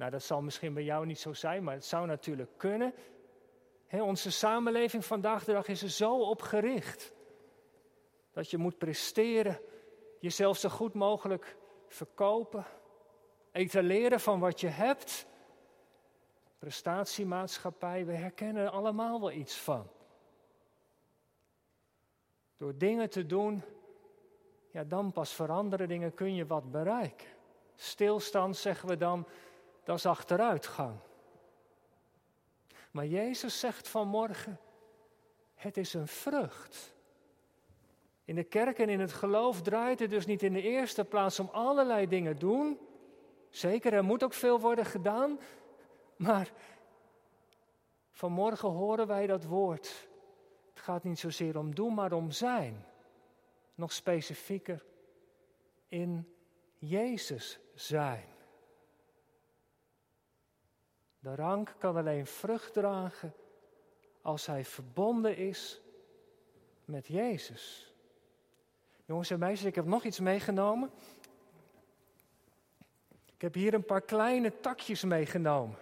Nou, 0.00 0.12
dat 0.12 0.22
zal 0.22 0.42
misschien 0.42 0.74
bij 0.74 0.82
jou 0.82 1.06
niet 1.06 1.18
zo 1.18 1.32
zijn, 1.32 1.64
maar 1.64 1.74
het 1.74 1.84
zou 1.84 2.06
natuurlijk 2.06 2.50
kunnen. 2.56 2.94
onze 3.90 4.30
samenleving 4.30 5.04
vandaag 5.04 5.44
de 5.44 5.52
dag 5.52 5.68
is 5.68 5.82
er 5.82 5.90
zo 5.90 6.18
op 6.18 6.42
gericht. 6.42 7.12
Dat 8.32 8.50
je 8.50 8.58
moet 8.58 8.78
presteren, 8.78 9.60
jezelf 10.18 10.58
zo 10.58 10.68
goed 10.68 10.94
mogelijk 10.94 11.56
verkopen, 11.88 12.64
etaleren 13.52 14.20
van 14.20 14.40
wat 14.40 14.60
je 14.60 14.66
hebt. 14.66 15.26
Prestatiemaatschappij, 16.58 18.06
we 18.06 18.12
herkennen 18.12 18.62
er 18.64 18.70
allemaal 18.70 19.20
wel 19.20 19.32
iets 19.32 19.56
van. 19.56 19.90
Door 22.56 22.76
dingen 22.76 23.10
te 23.10 23.26
doen, 23.26 23.62
ja, 24.70 24.84
dan 24.84 25.12
pas 25.12 25.32
veranderen 25.32 25.88
dingen 25.88 26.14
kun 26.14 26.34
je 26.34 26.46
wat 26.46 26.70
bereiken. 26.70 27.28
Stilstand, 27.74 28.56
zeggen 28.56 28.88
we 28.88 28.96
dan, 28.96 29.26
dat 29.90 29.98
is 29.98 30.06
achteruitgang. 30.06 30.98
Maar 32.90 33.06
Jezus 33.06 33.60
zegt 33.60 33.88
vanmorgen, 33.88 34.60
het 35.54 35.76
is 35.76 35.94
een 35.94 36.06
vrucht. 36.06 36.94
In 38.24 38.34
de 38.34 38.44
kerk 38.44 38.78
en 38.78 38.88
in 38.88 39.00
het 39.00 39.12
geloof 39.12 39.62
draait 39.62 39.98
het 39.98 40.10
dus 40.10 40.26
niet 40.26 40.42
in 40.42 40.52
de 40.52 40.62
eerste 40.62 41.04
plaats 41.04 41.40
om 41.40 41.48
allerlei 41.52 42.08
dingen 42.08 42.38
doen. 42.38 42.78
Zeker, 43.48 43.92
er 43.92 44.04
moet 44.04 44.24
ook 44.24 44.32
veel 44.32 44.60
worden 44.60 44.84
gedaan. 44.84 45.40
Maar 46.16 46.52
vanmorgen 48.10 48.68
horen 48.68 49.06
wij 49.06 49.26
dat 49.26 49.44
woord. 49.44 50.08
Het 50.74 50.82
gaat 50.82 51.04
niet 51.04 51.18
zozeer 51.18 51.58
om 51.58 51.74
doen, 51.74 51.94
maar 51.94 52.12
om 52.12 52.30
zijn. 52.30 52.84
Nog 53.74 53.92
specifieker, 53.92 54.84
in 55.88 56.34
Jezus 56.78 57.58
zijn. 57.74 58.38
De 61.20 61.34
rank 61.34 61.74
kan 61.78 61.96
alleen 61.96 62.26
vrucht 62.26 62.72
dragen 62.72 63.34
als 64.22 64.46
hij 64.46 64.64
verbonden 64.64 65.36
is 65.36 65.80
met 66.84 67.06
Jezus. 67.06 67.94
Jongens 69.04 69.30
en 69.30 69.38
meisjes, 69.38 69.66
ik 69.66 69.74
heb 69.74 69.84
nog 69.84 70.04
iets 70.04 70.20
meegenomen. 70.20 70.90
Ik 73.34 73.40
heb 73.40 73.54
hier 73.54 73.74
een 73.74 73.84
paar 73.84 74.00
kleine 74.00 74.60
takjes 74.60 75.04
meegenomen. 75.04 75.76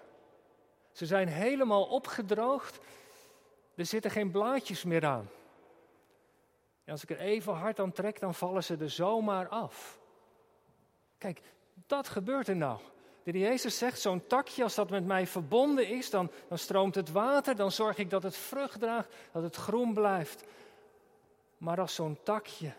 Ze 0.93 1.07
zijn 1.07 1.29
helemaal 1.29 1.85
opgedroogd. 1.85 2.79
Er 3.75 3.87
zitten 3.87 4.11
geen 4.11 4.31
blaadjes 4.31 4.85
meer 4.85 5.07
aan. 5.07 5.29
En 6.85 6.93
als 6.93 7.03
ik 7.03 7.11
er 7.11 7.19
even 7.19 7.53
hard 7.53 7.81
aan 7.81 7.93
trek, 7.93 8.21
dan 8.21 8.35
vallen 8.35 8.65
ze 8.65 8.77
er 8.77 8.91
zomaar 8.91 9.49
af. 9.49 9.99
Kijk, 11.19 11.41
dat 11.87 12.09
gebeurt 12.09 12.49
er 12.49 12.57
nou. 12.57 12.81
De 13.33 13.39
Jezus 13.39 13.79
zegt, 13.79 14.01
zo'n 14.01 14.27
takje, 14.27 14.63
als 14.63 14.75
dat 14.75 14.91
met 14.91 15.07
mij 15.07 15.27
verbonden 15.27 15.89
is, 15.89 16.11
dan, 16.11 16.31
dan 16.49 16.59
stroomt 16.59 16.95
het 16.95 17.11
water, 17.11 17.57
dan 17.57 17.73
zorg 17.73 17.99
ik 17.99 18.11
dat 18.11 18.23
het 18.23 18.37
vrucht 18.37 18.81
draagt, 18.81 19.15
dat 19.33 19.43
het 19.43 19.57
groen 19.57 19.95
blijft. 19.95 20.45
Maar 21.59 21.81
als 21.81 21.95
zo'n 21.95 22.19
takje 22.23 22.73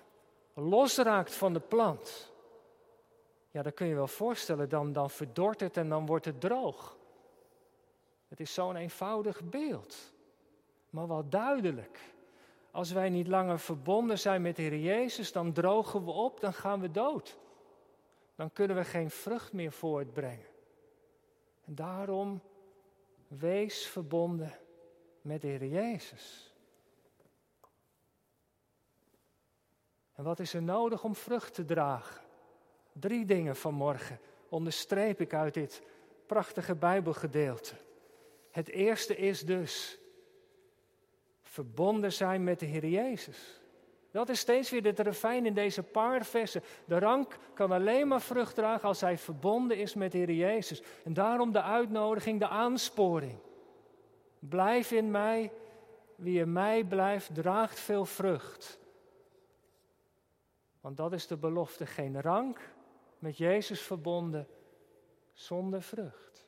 losraakt 0.53 1.35
van 1.35 1.53
de 1.53 1.59
plant, 1.59 2.31
ja, 3.51 3.61
dan 3.61 3.73
kun 3.73 3.87
je 3.87 3.95
wel 3.95 4.07
voorstellen, 4.07 4.69
dan, 4.69 4.93
dan 4.93 5.09
verdort 5.09 5.59
het 5.59 5.77
en 5.77 5.89
dan 5.89 6.05
wordt 6.05 6.25
het 6.25 6.41
droog. 6.41 6.97
Het 8.27 8.39
is 8.39 8.53
zo'n 8.53 8.75
eenvoudig 8.75 9.43
beeld, 9.43 10.13
maar 10.89 11.07
wel 11.07 11.29
duidelijk. 11.29 11.99
Als 12.71 12.91
wij 12.91 13.09
niet 13.09 13.27
langer 13.27 13.59
verbonden 13.59 14.19
zijn 14.19 14.41
met 14.41 14.55
de 14.55 14.61
Heer 14.61 14.79
Jezus, 14.79 15.31
dan 15.31 15.53
drogen 15.53 16.05
we 16.05 16.11
op, 16.11 16.39
dan 16.39 16.53
gaan 16.53 16.79
we 16.79 16.91
dood. 16.91 17.37
Dan 18.39 18.53
kunnen 18.53 18.75
we 18.75 18.83
geen 18.83 19.09
vrucht 19.09 19.53
meer 19.53 19.71
voortbrengen. 19.71 20.45
En 21.65 21.75
daarom 21.75 22.41
wees 23.27 23.87
verbonden 23.87 24.57
met 25.21 25.41
de 25.41 25.47
Heer 25.47 25.65
Jezus. 25.65 26.53
En 30.13 30.23
wat 30.23 30.39
is 30.39 30.53
er 30.53 30.61
nodig 30.61 31.03
om 31.03 31.15
vrucht 31.15 31.53
te 31.53 31.65
dragen? 31.65 32.21
Drie 32.93 33.25
dingen 33.25 33.55
vanmorgen 33.55 34.19
onderstreep 34.49 35.21
ik 35.21 35.33
uit 35.33 35.53
dit 35.53 35.81
prachtige 36.25 36.75
Bijbelgedeelte. 36.75 37.75
Het 38.51 38.69
eerste 38.69 39.15
is 39.15 39.45
dus 39.45 39.99
verbonden 41.41 42.13
zijn 42.13 42.43
met 42.43 42.59
de 42.59 42.65
Heer 42.65 42.87
Jezus. 42.87 43.58
Dat 44.11 44.29
is 44.29 44.39
steeds 44.39 44.69
weer 44.69 44.83
het 44.83 44.99
refijn 44.99 45.45
in 45.45 45.53
deze 45.53 45.83
paar 45.83 46.25
versen. 46.25 46.63
De 46.85 46.99
rank 46.99 47.37
kan 47.53 47.71
alleen 47.71 48.07
maar 48.07 48.21
vrucht 48.21 48.55
dragen 48.55 48.87
als 48.87 49.01
hij 49.01 49.17
verbonden 49.17 49.77
is 49.77 49.93
met 49.93 50.11
de 50.11 50.17
Heer 50.17 50.31
Jezus. 50.31 50.81
En 51.03 51.13
daarom 51.13 51.51
de 51.51 51.61
uitnodiging, 51.61 52.39
de 52.39 52.47
aansporing. 52.47 53.37
Blijf 54.39 54.91
in 54.91 55.11
mij, 55.11 55.51
wie 56.15 56.39
in 56.39 56.51
mij 56.51 56.83
blijft, 56.83 57.33
draagt 57.33 57.79
veel 57.79 58.05
vrucht. 58.05 58.79
Want 60.81 60.97
dat 60.97 61.13
is 61.13 61.27
de 61.27 61.37
belofte, 61.37 61.85
geen 61.85 62.21
rank 62.21 62.59
met 63.19 63.37
Jezus 63.37 63.81
verbonden 63.81 64.47
zonder 65.33 65.81
vrucht. 65.81 66.47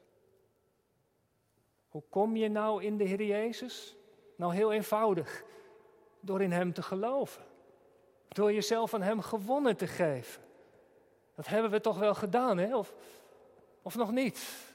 Hoe 1.89 2.03
kom 2.09 2.35
je 2.35 2.49
nou 2.49 2.83
in 2.83 2.97
de 2.97 3.03
Heer 3.03 3.23
Jezus? 3.23 3.95
Nou 4.35 4.53
heel 4.53 4.71
eenvoudig, 4.71 5.43
door 6.19 6.41
in 6.41 6.51
Hem 6.51 6.73
te 6.73 6.81
geloven. 6.81 7.49
Door 8.33 8.53
jezelf 8.53 8.93
aan 8.93 9.01
Hem 9.01 9.21
gewonnen 9.21 9.77
te 9.77 9.87
geven. 9.87 10.43
Dat 11.35 11.47
hebben 11.47 11.71
we 11.71 11.81
toch 11.81 11.99
wel 11.99 12.13
gedaan, 12.15 12.57
hè? 12.57 12.77
Of, 12.77 12.93
of 13.81 13.95
nog 13.95 14.11
niet? 14.11 14.69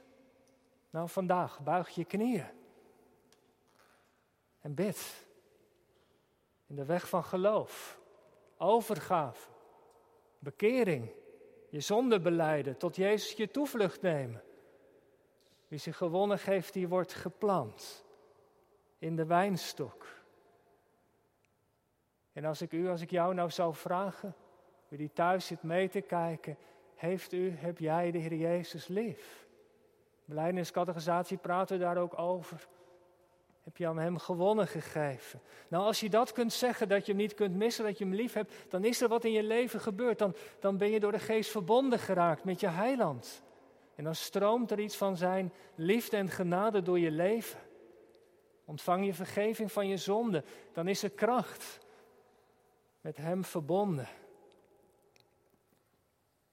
Nou, 0.91 1.09
vandaag 1.09 1.61
buig 1.61 1.89
je 1.89 2.05
knieën. 2.05 2.47
En 4.61 4.75
bid. 4.75 5.27
In 6.67 6.77
de 6.77 6.85
weg 6.85 7.09
van 7.09 7.25
geloof 7.25 7.99
overgave, 8.59 9.49
bekering, 10.39 11.11
je 11.69 11.81
zonde 11.81 12.21
beleiden, 12.21 12.77
tot 12.77 12.97
Jezus 12.97 13.33
je 13.33 13.51
toevlucht 13.51 14.03
nemen. 14.03 14.43
Wie 15.69 15.79
zich 15.79 15.97
gewonnen 15.97 16.39
geeft, 16.39 16.73
die 16.73 16.89
wordt 16.89 17.15
geplant 17.15 18.05
in 18.99 19.17
de 19.17 19.27
wijnstok. 19.27 20.07
En 22.37 22.45
als 22.45 22.63
ik 22.63 22.73
u, 22.73 22.89
als 22.89 23.01
ik 23.01 23.11
jou 23.11 23.35
nou 23.35 23.51
zou 23.51 23.75
vragen, 23.75 24.35
u 24.89 24.97
die 24.97 25.13
thuis 25.13 25.47
zit 25.47 25.63
mee 25.63 25.89
te 25.89 26.01
kijken, 26.01 26.57
heeft 26.95 27.33
u, 27.33 27.51
heb 27.51 27.79
jij 27.79 28.11
de 28.11 28.19
Heer 28.19 28.35
Jezus 28.35 28.87
lief? 28.87 29.47
Beleidingscategorisatie 30.25 31.37
praten 31.37 31.79
we 31.79 31.85
daar 31.85 31.97
ook 31.97 32.19
over. 32.19 32.69
Heb 33.63 33.77
je 33.77 33.87
aan 33.87 33.99
Hem 33.99 34.19
gewonnen 34.19 34.67
gegeven? 34.67 35.41
Nou, 35.69 35.85
als 35.85 36.01
je 36.01 36.11
dat 36.11 36.33
kunt 36.33 36.53
zeggen, 36.53 36.89
dat 36.89 37.07
je 37.07 37.13
hem 37.13 37.21
niet 37.21 37.35
kunt 37.35 37.57
missen, 37.57 37.85
dat 37.85 37.99
je 37.99 38.05
Hem 38.05 38.15
lief 38.15 38.33
hebt, 38.33 38.53
dan 38.69 38.85
is 38.85 39.01
er 39.01 39.09
wat 39.09 39.25
in 39.25 39.33
je 39.33 39.43
leven 39.43 39.81
gebeurd. 39.81 40.19
Dan, 40.19 40.35
dan 40.61 40.77
ben 40.77 40.91
je 40.91 41.01
door 41.01 41.13
de 41.13 41.19
Geest 41.19 41.51
verbonden 41.51 41.99
geraakt 41.99 42.45
met 42.45 42.61
je 42.61 42.69
heiland. 42.69 43.43
En 43.95 44.05
dan 44.05 44.15
stroomt 44.15 44.71
er 44.71 44.81
iets 44.81 44.97
van 44.97 45.17
Zijn 45.17 45.53
liefde 45.75 46.17
en 46.17 46.29
genade 46.29 46.83
door 46.83 46.99
je 46.99 47.11
leven. 47.11 47.61
Ontvang 48.65 49.07
je 49.07 49.15
vergeving 49.15 49.73
van 49.73 49.89
je 49.89 49.97
zonde, 49.97 50.45
dan 50.73 50.89
is 50.89 51.03
er 51.03 51.11
kracht. 51.11 51.85
Met 53.07 53.17
Hem 53.17 53.45
verbonden. 53.45 54.09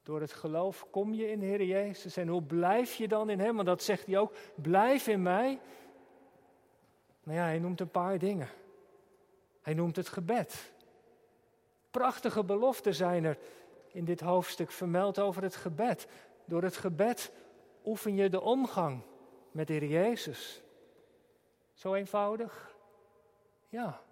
Door 0.02 0.20
het 0.20 0.32
geloof 0.32 0.86
kom 0.90 1.14
je 1.14 1.30
in 1.30 1.40
Heer 1.40 1.62
Jezus. 1.62 2.16
En 2.16 2.28
hoe 2.28 2.42
blijf 2.42 2.94
je 2.94 3.08
dan 3.08 3.30
in 3.30 3.38
Hem? 3.38 3.54
Want 3.54 3.66
dat 3.66 3.82
zegt 3.82 4.06
hij 4.06 4.18
ook. 4.18 4.34
Blijf 4.54 5.06
in 5.06 5.22
mij. 5.22 5.60
Nou 7.22 7.38
ja, 7.38 7.44
hij 7.44 7.58
noemt 7.58 7.80
een 7.80 7.90
paar 7.90 8.18
dingen. 8.18 8.48
Hij 9.62 9.74
noemt 9.74 9.96
het 9.96 10.08
gebed. 10.08 10.72
Prachtige 11.90 12.44
beloften 12.44 12.94
zijn 12.94 13.24
er 13.24 13.38
in 13.86 14.04
dit 14.04 14.20
hoofdstuk 14.20 14.70
vermeld 14.70 15.18
over 15.18 15.42
het 15.42 15.56
gebed. 15.56 16.06
Door 16.44 16.62
het 16.62 16.76
gebed 16.76 17.32
oefen 17.84 18.14
je 18.14 18.28
de 18.28 18.40
omgang 18.40 19.02
met 19.50 19.68
Heer 19.68 19.84
Jezus. 19.84 20.62
Zo 21.72 21.94
eenvoudig? 21.94 22.76
Ja. 23.68 24.03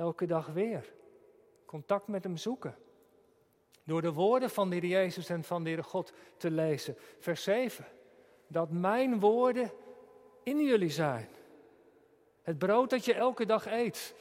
Elke 0.00 0.26
dag 0.26 0.46
weer. 0.46 0.92
Contact 1.66 2.06
met 2.06 2.24
Hem 2.24 2.36
zoeken. 2.36 2.76
Door 3.84 4.02
de 4.02 4.12
woorden 4.12 4.50
van 4.50 4.70
de 4.70 4.76
Heer 4.76 4.86
Jezus 4.86 5.28
en 5.28 5.44
van 5.44 5.64
de 5.64 5.70
Heer 5.70 5.84
God 5.84 6.12
te 6.36 6.50
lezen. 6.50 6.96
Vers 7.18 7.42
7. 7.42 7.84
Dat 8.46 8.70
mijn 8.70 9.20
woorden 9.20 9.70
in 10.42 10.64
jullie 10.64 10.90
zijn. 10.90 11.28
Het 12.42 12.58
brood 12.58 12.90
dat 12.90 13.04
je 13.04 13.14
elke 13.14 13.46
dag 13.46 13.66
eet. 13.66 14.14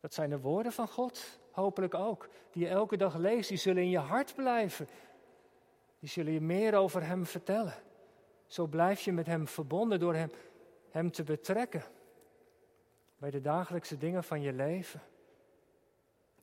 Dat 0.00 0.14
zijn 0.14 0.30
de 0.30 0.40
woorden 0.40 0.72
van 0.72 0.88
God, 0.88 1.38
hopelijk 1.50 1.94
ook. 1.94 2.28
Die 2.50 2.62
je 2.62 2.68
elke 2.68 2.96
dag 2.96 3.16
leest, 3.16 3.48
die 3.48 3.58
zullen 3.58 3.82
in 3.82 3.90
je 3.90 3.98
hart 3.98 4.34
blijven. 4.34 4.88
Die 5.98 6.08
zullen 6.08 6.32
je 6.32 6.40
meer 6.40 6.74
over 6.74 7.06
Hem 7.06 7.26
vertellen. 7.26 7.74
Zo 8.46 8.66
blijf 8.66 9.00
je 9.00 9.12
met 9.12 9.26
Hem 9.26 9.48
verbonden 9.48 10.00
door 10.00 10.14
Hem, 10.14 10.30
hem 10.90 11.10
te 11.10 11.22
betrekken. 11.22 11.82
Bij 13.22 13.30
de 13.30 13.40
dagelijkse 13.40 13.98
dingen 13.98 14.24
van 14.24 14.40
je 14.40 14.52
leven. 14.52 15.02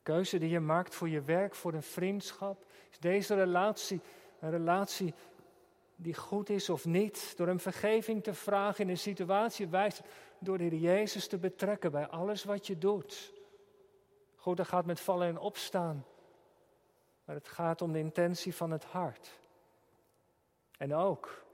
Keuze 0.02 0.38
die 0.38 0.48
je 0.48 0.60
maakt 0.60 0.94
voor 0.94 1.08
je 1.08 1.22
werk, 1.22 1.54
voor 1.54 1.74
een 1.74 1.82
vriendschap. 1.82 2.64
Is 2.90 2.98
deze 2.98 3.34
relatie 3.34 4.00
een 4.40 4.50
relatie 4.50 5.14
die 5.96 6.14
goed 6.14 6.48
is 6.48 6.70
of 6.70 6.84
niet? 6.84 7.32
Door 7.36 7.46
hem 7.46 7.60
vergeving 7.60 8.22
te 8.22 8.34
vragen 8.34 8.84
in 8.84 8.90
een 8.90 8.98
situatie 8.98 9.68
wijst 9.68 10.02
door 10.38 10.58
de 10.58 10.64
Heer 10.64 10.74
Jezus 10.74 11.28
te 11.28 11.38
betrekken 11.38 11.90
bij 11.90 12.06
alles 12.06 12.44
wat 12.44 12.66
je 12.66 12.78
doet. 12.78 13.32
God, 14.36 14.56
dat 14.56 14.68
gaat 14.68 14.86
met 14.86 15.00
vallen 15.00 15.28
en 15.28 15.38
opstaan. 15.38 16.06
Maar 17.24 17.36
het 17.36 17.48
gaat 17.48 17.82
om 17.82 17.92
de 17.92 17.98
intentie 17.98 18.54
van 18.54 18.70
het 18.70 18.84
hart. 18.84 19.40
En 20.78 20.94
ook, 20.94 21.44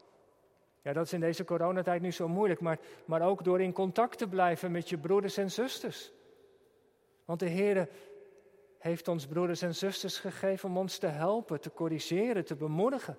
ja, 0.87 0.93
dat 0.93 1.05
is 1.05 1.13
in 1.13 1.21
deze 1.21 1.45
coronatijd 1.45 2.03
nu 2.03 2.13
zo 2.13 2.29
moeilijk, 2.29 2.61
maar, 2.61 2.79
maar 3.05 3.23
ook 3.23 3.45
door 3.45 3.61
in 3.61 3.73
contact 3.73 4.19
te 4.19 4.29
blijven 4.29 4.71
met 4.71 4.89
je 4.89 4.99
broeders 4.99 5.37
en 5.37 5.51
zusters. 5.51 6.13
Want 7.25 7.41
de 7.41 7.49
Heer 7.49 7.89
heeft 8.79 9.09
ons 9.09 9.27
broeders 9.27 9.63
en 9.63 9.75
zusters 9.75 10.19
gegeven 10.19 10.69
om 10.69 10.77
ons 10.77 10.99
te 10.99 11.07
helpen, 11.07 11.61
te 11.61 11.73
corrigeren, 11.73 12.45
te 12.45 12.55
bemoedigen. 12.55 13.19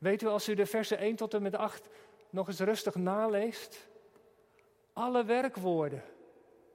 Weet 0.00 0.22
u, 0.22 0.26
als 0.26 0.48
u 0.48 0.54
de 0.54 0.66
versen 0.66 0.98
1 0.98 1.16
tot 1.16 1.34
en 1.34 1.42
met 1.42 1.54
8 1.54 1.88
nog 2.30 2.46
eens 2.46 2.60
rustig 2.60 2.94
naleest, 2.94 3.88
alle 4.92 5.24
werkwoorden 5.24 6.02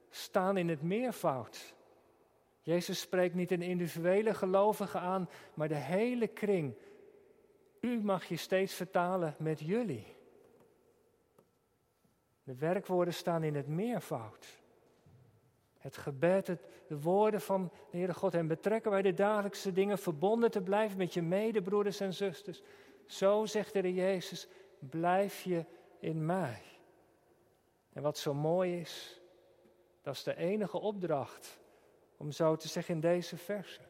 staan 0.10 0.58
in 0.58 0.70
het 0.70 0.82
meervoud. 0.82 1.74
Jezus 2.62 3.00
spreekt 3.00 3.36
niet 3.36 3.52
een 3.52 3.62
individuele 3.62 4.34
gelovige 4.34 4.98
aan, 4.98 5.30
maar 5.54 5.68
de 5.68 5.76
hele 5.76 6.28
kring. 6.28 6.76
U 7.82 8.02
mag 8.02 8.26
je 8.26 8.38
steeds 8.38 8.74
vertalen 8.74 9.36
met 9.38 9.60
jullie. 9.60 10.16
De 12.44 12.56
werkwoorden 12.56 13.14
staan 13.14 13.44
in 13.44 13.56
het 13.56 13.68
meervoud. 13.68 14.60
Het 15.78 15.98
gebed, 15.98 16.48
het, 16.48 16.62
de 16.88 17.00
woorden 17.02 17.42
van 17.42 17.72
de 17.92 17.98
Heere 17.98 18.14
God 18.14 18.34
en 18.34 18.48
betrekken 18.48 18.92
bij 18.92 19.02
de 19.02 19.14
dagelijkse 19.14 19.72
dingen, 19.72 19.98
verbonden 19.98 20.52
te 20.52 20.62
blijven 20.62 20.98
met 20.98 21.14
je 21.14 21.22
medebroeders 21.22 22.00
en 22.00 22.14
zusters. 22.14 22.62
Zo 23.06 23.46
zegt 23.46 23.74
de 23.74 23.80
Heer 23.80 23.92
Jezus, 23.92 24.48
blijf 24.80 25.42
je 25.42 25.66
in 26.00 26.26
mij. 26.26 26.62
En 27.94 28.02
wat 28.02 28.18
zo 28.18 28.34
mooi 28.34 28.80
is, 28.80 29.22
dat 30.02 30.16
is 30.16 30.24
de 30.24 30.36
enige 30.36 30.80
opdracht, 30.80 31.60
om 32.18 32.32
zo 32.32 32.56
te 32.56 32.68
zeggen 32.68 32.96
in 32.96 33.02
deze 33.02 33.38
verse. 33.38 33.82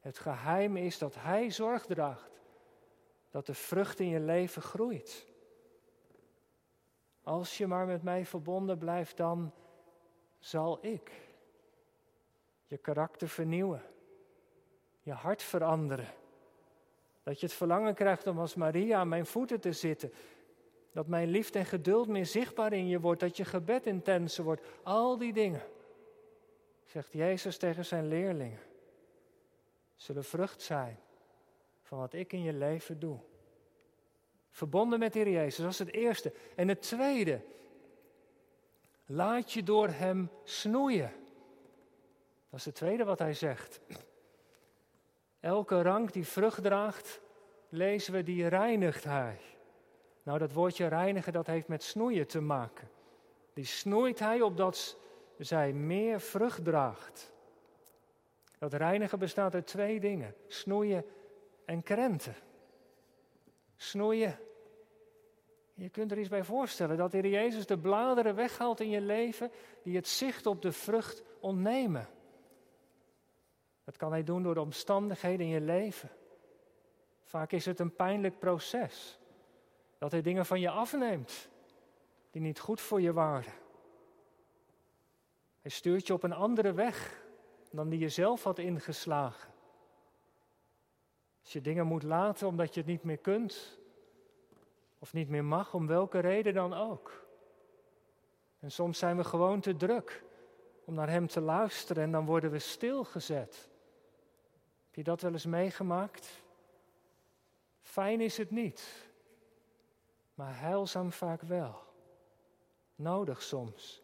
Het 0.00 0.18
geheim 0.18 0.76
is 0.76 0.98
dat 0.98 1.14
Hij 1.14 1.50
zorg 1.50 1.86
draagt 1.86 2.31
dat 3.32 3.46
de 3.46 3.54
vrucht 3.54 4.00
in 4.00 4.08
je 4.08 4.20
leven 4.20 4.62
groeit. 4.62 5.26
Als 7.22 7.58
je 7.58 7.66
maar 7.66 7.86
met 7.86 8.02
mij 8.02 8.26
verbonden 8.26 8.78
blijft, 8.78 9.16
dan 9.16 9.52
zal 10.38 10.78
ik 10.80 11.10
je 12.66 12.76
karakter 12.76 13.28
vernieuwen, 13.28 13.82
je 15.00 15.12
hart 15.12 15.42
veranderen. 15.42 16.08
Dat 17.22 17.40
je 17.40 17.46
het 17.46 17.54
verlangen 17.54 17.94
krijgt 17.94 18.26
om 18.26 18.38
als 18.38 18.54
Maria 18.54 18.98
aan 18.98 19.08
mijn 19.08 19.26
voeten 19.26 19.60
te 19.60 19.72
zitten. 19.72 20.12
Dat 20.92 21.06
mijn 21.06 21.28
liefde 21.28 21.58
en 21.58 21.64
geduld 21.64 22.08
meer 22.08 22.26
zichtbaar 22.26 22.72
in 22.72 22.88
je 22.88 23.00
wordt. 23.00 23.20
Dat 23.20 23.36
je 23.36 23.44
gebed 23.44 23.86
intenser 23.86 24.44
wordt. 24.44 24.62
Al 24.82 25.18
die 25.18 25.32
dingen, 25.32 25.62
zegt 26.84 27.12
Jezus 27.12 27.56
tegen 27.56 27.84
zijn 27.84 28.08
leerlingen, 28.08 28.60
zullen 29.96 30.24
vrucht 30.24 30.62
zijn 30.62 30.98
van 31.92 32.00
wat 32.00 32.12
ik 32.12 32.32
in 32.32 32.42
je 32.42 32.52
leven 32.52 32.98
doe. 32.98 33.18
Verbonden 34.50 34.98
met 34.98 35.12
de 35.12 35.18
Heer 35.18 35.30
Jezus, 35.30 35.62
dat 35.62 35.72
is 35.72 35.78
het 35.78 35.92
eerste. 35.92 36.32
En 36.56 36.68
het 36.68 36.82
tweede, 36.82 37.40
laat 39.06 39.52
je 39.52 39.62
door 39.62 39.88
Hem 39.88 40.30
snoeien. 40.44 41.12
Dat 42.50 42.58
is 42.58 42.64
het 42.64 42.74
tweede 42.74 43.04
wat 43.04 43.18
Hij 43.18 43.34
zegt. 43.34 43.80
Elke 45.40 45.82
rank 45.82 46.12
die 46.12 46.26
vrucht 46.26 46.62
draagt, 46.62 47.20
lezen 47.68 48.12
we, 48.12 48.22
die 48.22 48.46
reinigt 48.46 49.04
Hij. 49.04 49.40
Nou, 50.22 50.38
dat 50.38 50.52
woordje 50.52 50.86
reinigen, 50.86 51.32
dat 51.32 51.46
heeft 51.46 51.68
met 51.68 51.82
snoeien 51.82 52.26
te 52.26 52.40
maken. 52.40 52.88
Die 53.52 53.64
snoeit 53.64 54.18
Hij 54.18 54.40
opdat 54.40 54.98
zij 55.38 55.72
meer 55.72 56.20
vrucht 56.20 56.64
draagt. 56.64 57.32
Dat 58.58 58.72
reinigen 58.72 59.18
bestaat 59.18 59.54
uit 59.54 59.66
twee 59.66 60.00
dingen: 60.00 60.34
snoeien 60.46 61.04
en 61.64 61.82
krenten. 61.82 62.34
Snoeien. 63.76 64.38
Je 65.74 65.88
kunt 65.88 66.10
er 66.10 66.18
iets 66.18 66.28
bij 66.28 66.44
voorstellen 66.44 66.96
dat 66.96 67.10
de 67.10 67.16
Heer 67.16 67.30
Jezus 67.30 67.66
de 67.66 67.78
bladeren 67.78 68.34
weghaalt 68.34 68.80
in 68.80 68.90
je 68.90 69.00
leven 69.00 69.50
die 69.82 69.96
het 69.96 70.08
zicht 70.08 70.46
op 70.46 70.62
de 70.62 70.72
vrucht 70.72 71.22
ontnemen. 71.40 72.08
Dat 73.84 73.96
kan 73.96 74.10
hij 74.12 74.24
doen 74.24 74.42
door 74.42 74.54
de 74.54 74.60
omstandigheden 74.60 75.46
in 75.46 75.52
je 75.52 75.60
leven. 75.60 76.10
Vaak 77.22 77.52
is 77.52 77.64
het 77.64 77.80
een 77.80 77.94
pijnlijk 77.94 78.38
proces. 78.38 79.18
Dat 79.98 80.10
hij 80.10 80.22
dingen 80.22 80.46
van 80.46 80.60
je 80.60 80.70
afneemt 80.70 81.48
die 82.30 82.42
niet 82.42 82.60
goed 82.60 82.80
voor 82.80 83.00
je 83.00 83.12
waren. 83.12 83.52
Hij 85.60 85.70
stuurt 85.70 86.06
je 86.06 86.12
op 86.12 86.22
een 86.22 86.32
andere 86.32 86.72
weg 86.72 87.24
dan 87.70 87.88
die 87.88 87.98
je 87.98 88.08
zelf 88.08 88.42
had 88.42 88.58
ingeslagen. 88.58 89.51
Als 91.42 91.52
je 91.52 91.60
dingen 91.60 91.86
moet 91.86 92.02
laten 92.02 92.46
omdat 92.46 92.74
je 92.74 92.80
het 92.80 92.88
niet 92.88 93.02
meer 93.02 93.18
kunt 93.18 93.78
of 94.98 95.12
niet 95.12 95.28
meer 95.28 95.44
mag, 95.44 95.74
om 95.74 95.86
welke 95.86 96.18
reden 96.18 96.54
dan 96.54 96.74
ook. 96.74 97.24
En 98.58 98.70
soms 98.70 98.98
zijn 98.98 99.16
we 99.16 99.24
gewoon 99.24 99.60
te 99.60 99.76
druk 99.76 100.24
om 100.84 100.94
naar 100.94 101.08
Hem 101.08 101.26
te 101.26 101.40
luisteren 101.40 102.02
en 102.02 102.12
dan 102.12 102.24
worden 102.24 102.50
we 102.50 102.58
stilgezet. 102.58 103.70
Heb 104.84 104.94
je 104.94 105.02
dat 105.02 105.20
wel 105.20 105.32
eens 105.32 105.46
meegemaakt? 105.46 106.42
Fijn 107.80 108.20
is 108.20 108.36
het 108.36 108.50
niet, 108.50 109.10
maar 110.34 110.60
heilzaam 110.60 111.12
vaak 111.12 111.42
wel. 111.42 111.82
Nodig 112.94 113.42
soms. 113.42 114.02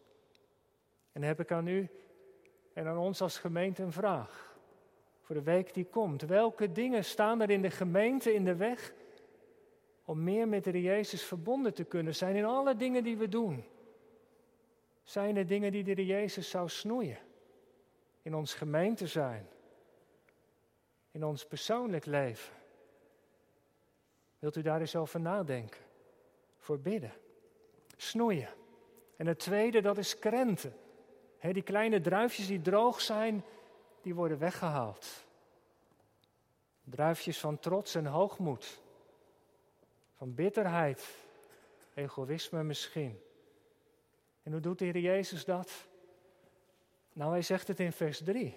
En 1.13 1.23
heb 1.23 1.41
ik 1.41 1.53
aan 1.53 1.67
u 1.67 1.91
en 2.73 2.87
aan 2.87 2.99
ons 2.99 3.21
als 3.21 3.39
gemeente 3.39 3.83
een 3.83 3.93
vraag. 3.93 4.48
Voor 5.29 5.37
de 5.37 5.43
week 5.43 5.75
die 5.75 5.85
komt. 5.85 6.23
Welke 6.23 6.73
dingen 6.73 7.05
staan 7.05 7.41
er 7.41 7.51
in 7.51 7.63
de 7.63 7.71
gemeente 7.71 8.35
in 8.35 8.45
de 8.45 8.57
weg 8.57 8.93
om 10.05 10.23
meer 10.23 10.49
met 10.49 10.65
de 10.65 10.83
Jezus 10.83 11.23
verbonden 11.23 11.75
te 11.75 11.85
kunnen 11.85 12.15
zijn 12.15 12.37
in 12.37 12.45
alle 12.45 12.77
dingen 12.77 13.05
die 13.05 13.17
we 13.17 13.29
doen? 13.29 13.65
Zijn 15.03 15.37
er 15.37 15.47
dingen 15.47 15.73
die 15.73 15.95
de 15.95 16.07
Jezus 16.07 16.51
zou 16.51 16.69
snoeien? 16.69 17.19
In 18.23 18.35
ons 18.35 18.55
gemeente 18.55 19.07
zijn? 19.07 19.49
In 21.11 21.25
ons 21.25 21.47
persoonlijk 21.47 22.05
leven? 22.05 22.55
Wilt 24.39 24.57
u 24.57 24.63
daar 24.63 24.81
eens 24.81 24.97
over 24.97 25.21
nadenken? 25.21 25.81
Voor 26.59 26.79
bidden. 26.79 27.13
Snoeien. 27.97 28.49
En 29.17 29.27
het 29.27 29.39
tweede, 29.39 29.81
dat 29.81 29.99
is 29.99 30.19
krenten. 30.19 30.77
die 31.41 31.63
kleine 31.63 32.01
druifjes 32.01 32.47
die 32.47 32.61
droog 32.61 33.01
zijn, 33.01 33.45
die 34.03 34.15
worden 34.15 34.39
weggehaald. 34.39 35.07
Druifjes 36.85 37.39
van 37.39 37.59
trots 37.59 37.95
en 37.95 38.07
hoogmoed. 38.07 38.81
Van 40.17 40.35
bitterheid, 40.35 41.15
egoïsme 41.95 42.63
misschien. 42.63 43.21
En 44.43 44.53
hoe 44.53 44.61
doet 44.61 44.79
de 44.79 44.85
Heer 44.85 44.99
Jezus 44.99 45.45
dat? 45.45 45.87
Nou, 47.13 47.31
hij 47.31 47.43
zegt 47.43 47.69
het 47.69 47.81
in 47.81 47.93
vers 47.93 48.23
3 48.25 48.55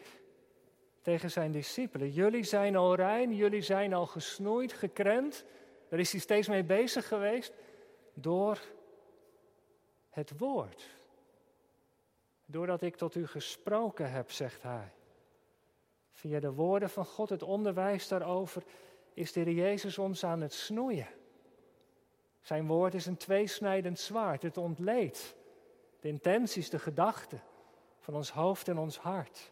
tegen 1.02 1.32
zijn 1.32 1.52
discipelen. 1.52 2.12
Jullie 2.12 2.44
zijn 2.44 2.76
al 2.76 2.96
rein, 2.96 3.36
jullie 3.36 3.62
zijn 3.62 3.94
al 3.94 4.06
gesnoeid, 4.06 4.74
gekrend. 4.74 5.46
Daar 5.90 6.00
is 6.00 6.12
hij 6.12 6.22
steeds 6.22 6.48
mee 6.48 6.64
bezig 6.64 7.08
geweest. 7.08 7.54
Door 8.14 8.62
het 10.10 10.38
woord. 10.38 10.90
Doordat 12.46 12.82
ik 12.82 12.96
tot 12.96 13.16
u 13.16 13.28
gesproken 13.28 14.12
heb, 14.12 14.32
zegt 14.32 14.62
hij. 14.62 14.92
Via 16.22 16.40
de 16.40 16.54
woorden 16.54 16.90
van 16.90 17.06
God, 17.06 17.30
het 17.30 17.44
onderwijs 17.44 18.08
daarover, 18.08 18.64
is 19.14 19.32
de 19.32 19.40
Heer 19.40 19.54
Jezus 19.54 19.98
ons 19.98 20.24
aan 20.24 20.42
het 20.42 20.54
snoeien. 20.54 21.08
Zijn 22.42 22.68
woord 22.68 22.94
is 22.94 23.06
een 23.06 23.18
tweesnijdend 23.18 24.00
zwaard. 24.00 24.42
Het 24.42 24.58
ontleedt 24.58 25.36
de 26.00 26.08
intenties, 26.08 26.70
de 26.70 26.80
gedachten 26.80 27.44
van 28.00 28.16
ons 28.16 28.32
hoofd 28.32 28.68
en 28.68 28.78
ons 28.78 28.98
hart. 28.98 29.52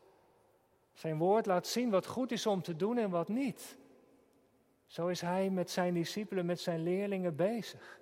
Zijn 0.93 1.17
woord 1.17 1.45
laat 1.45 1.67
zien 1.67 1.89
wat 1.89 2.05
goed 2.05 2.32
is 2.32 2.45
om 2.45 2.62
te 2.62 2.75
doen 2.75 2.97
en 2.97 3.10
wat 3.10 3.27
niet. 3.27 3.77
Zo 4.88 5.08
is 5.08 5.21
hij 5.21 5.49
met 5.49 5.71
zijn 5.71 5.93
discipelen, 5.93 6.45
met 6.45 6.60
zijn 6.60 6.84
leerlingen 6.84 7.36
bezig. 7.36 7.99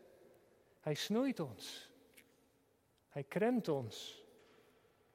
Hij 0.79 0.93
snoeit 0.93 1.39
ons. 1.39 1.89
Hij 3.09 3.23
krent 3.23 3.67
ons. 3.67 4.25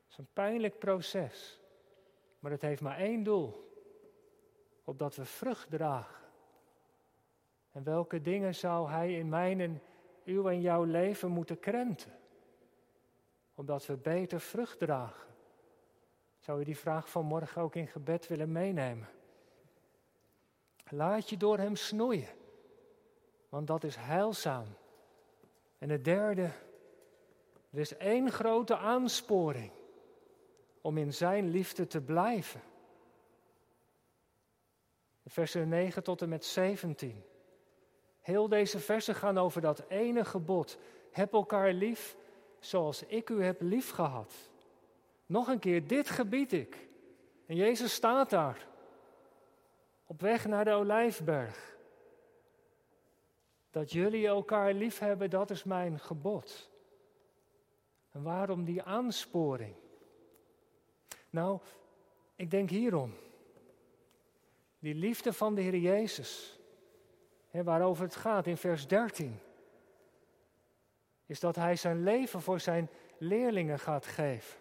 Het 0.02 0.10
is 0.10 0.18
een 0.18 0.28
pijnlijk 0.32 0.78
proces. 0.78 1.61
Maar 2.42 2.50
het 2.50 2.62
heeft 2.62 2.80
maar 2.80 2.98
één 2.98 3.22
doel. 3.22 3.72
Opdat 4.84 5.16
we 5.16 5.24
vrucht 5.24 5.70
dragen. 5.70 6.24
En 7.72 7.82
welke 7.82 8.20
dingen 8.20 8.54
zou 8.54 8.90
hij 8.90 9.18
in 9.18 9.28
mijn 9.28 9.60
en 9.60 9.82
uw 10.24 10.48
en 10.48 10.60
jouw 10.60 10.84
leven 10.84 11.30
moeten 11.30 11.60
krenten? 11.60 12.12
Opdat 13.54 13.86
we 13.86 13.96
beter 13.96 14.40
vrucht 14.40 14.78
dragen. 14.78 15.28
Zou 16.38 16.58
je 16.58 16.64
die 16.64 16.78
vraag 16.78 17.10
van 17.10 17.24
morgen 17.24 17.62
ook 17.62 17.74
in 17.74 17.86
gebed 17.86 18.26
willen 18.26 18.52
meenemen? 18.52 19.08
Laat 20.88 21.28
je 21.28 21.36
door 21.36 21.58
hem 21.58 21.76
snoeien, 21.76 22.34
want 23.48 23.66
dat 23.66 23.84
is 23.84 23.96
heilzaam. 23.96 24.66
En 25.78 25.90
het 25.90 26.04
derde, 26.04 26.50
er 27.70 27.78
is 27.78 27.96
één 27.96 28.30
grote 28.30 28.76
aansporing 28.76 29.72
om 30.82 30.98
in 30.98 31.14
zijn 31.14 31.50
liefde 31.50 31.86
te 31.86 32.00
blijven. 32.00 32.60
Versen 35.26 35.68
9 35.68 36.02
tot 36.02 36.22
en 36.22 36.28
met 36.28 36.44
17. 36.44 37.24
Heel 38.20 38.48
deze 38.48 38.78
versen 38.78 39.14
gaan 39.14 39.38
over 39.38 39.60
dat 39.60 39.84
ene 39.88 40.24
gebod. 40.24 40.78
Heb 41.10 41.32
elkaar 41.32 41.72
lief 41.72 42.16
zoals 42.58 43.02
ik 43.02 43.30
u 43.30 43.44
heb 43.44 43.60
lief 43.60 43.90
gehad. 43.90 44.50
Nog 45.26 45.48
een 45.48 45.58
keer, 45.58 45.86
dit 45.86 46.10
gebied 46.10 46.52
ik. 46.52 46.88
En 47.46 47.56
Jezus 47.56 47.94
staat 47.94 48.30
daar. 48.30 48.68
Op 50.06 50.20
weg 50.20 50.46
naar 50.46 50.64
de 50.64 50.72
olijfberg. 50.72 51.76
Dat 53.70 53.92
jullie 53.92 54.26
elkaar 54.26 54.74
lief 54.74 54.98
hebben, 54.98 55.30
dat 55.30 55.50
is 55.50 55.64
mijn 55.64 55.98
gebod. 55.98 56.70
En 58.10 58.22
waarom 58.22 58.64
die 58.64 58.82
aansporing? 58.82 59.74
Nou, 61.32 61.58
ik 62.36 62.50
denk 62.50 62.70
hierom. 62.70 63.14
Die 64.78 64.94
liefde 64.94 65.32
van 65.32 65.54
de 65.54 65.60
Heer 65.60 65.76
Jezus, 65.76 66.60
hè, 67.48 67.62
waarover 67.62 68.04
het 68.04 68.16
gaat 68.16 68.46
in 68.46 68.56
vers 68.56 68.86
13, 68.86 69.38
is 71.26 71.40
dat 71.40 71.56
Hij 71.56 71.76
zijn 71.76 72.02
leven 72.02 72.40
voor 72.40 72.60
zijn 72.60 72.90
leerlingen 73.18 73.78
gaat 73.78 74.06
geven. 74.06 74.60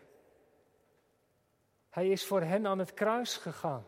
Hij 1.90 2.10
is 2.10 2.26
voor 2.26 2.42
hen 2.42 2.68
aan 2.68 2.80
het 2.80 2.94
kruis 2.94 3.38
gegaan. 3.38 3.86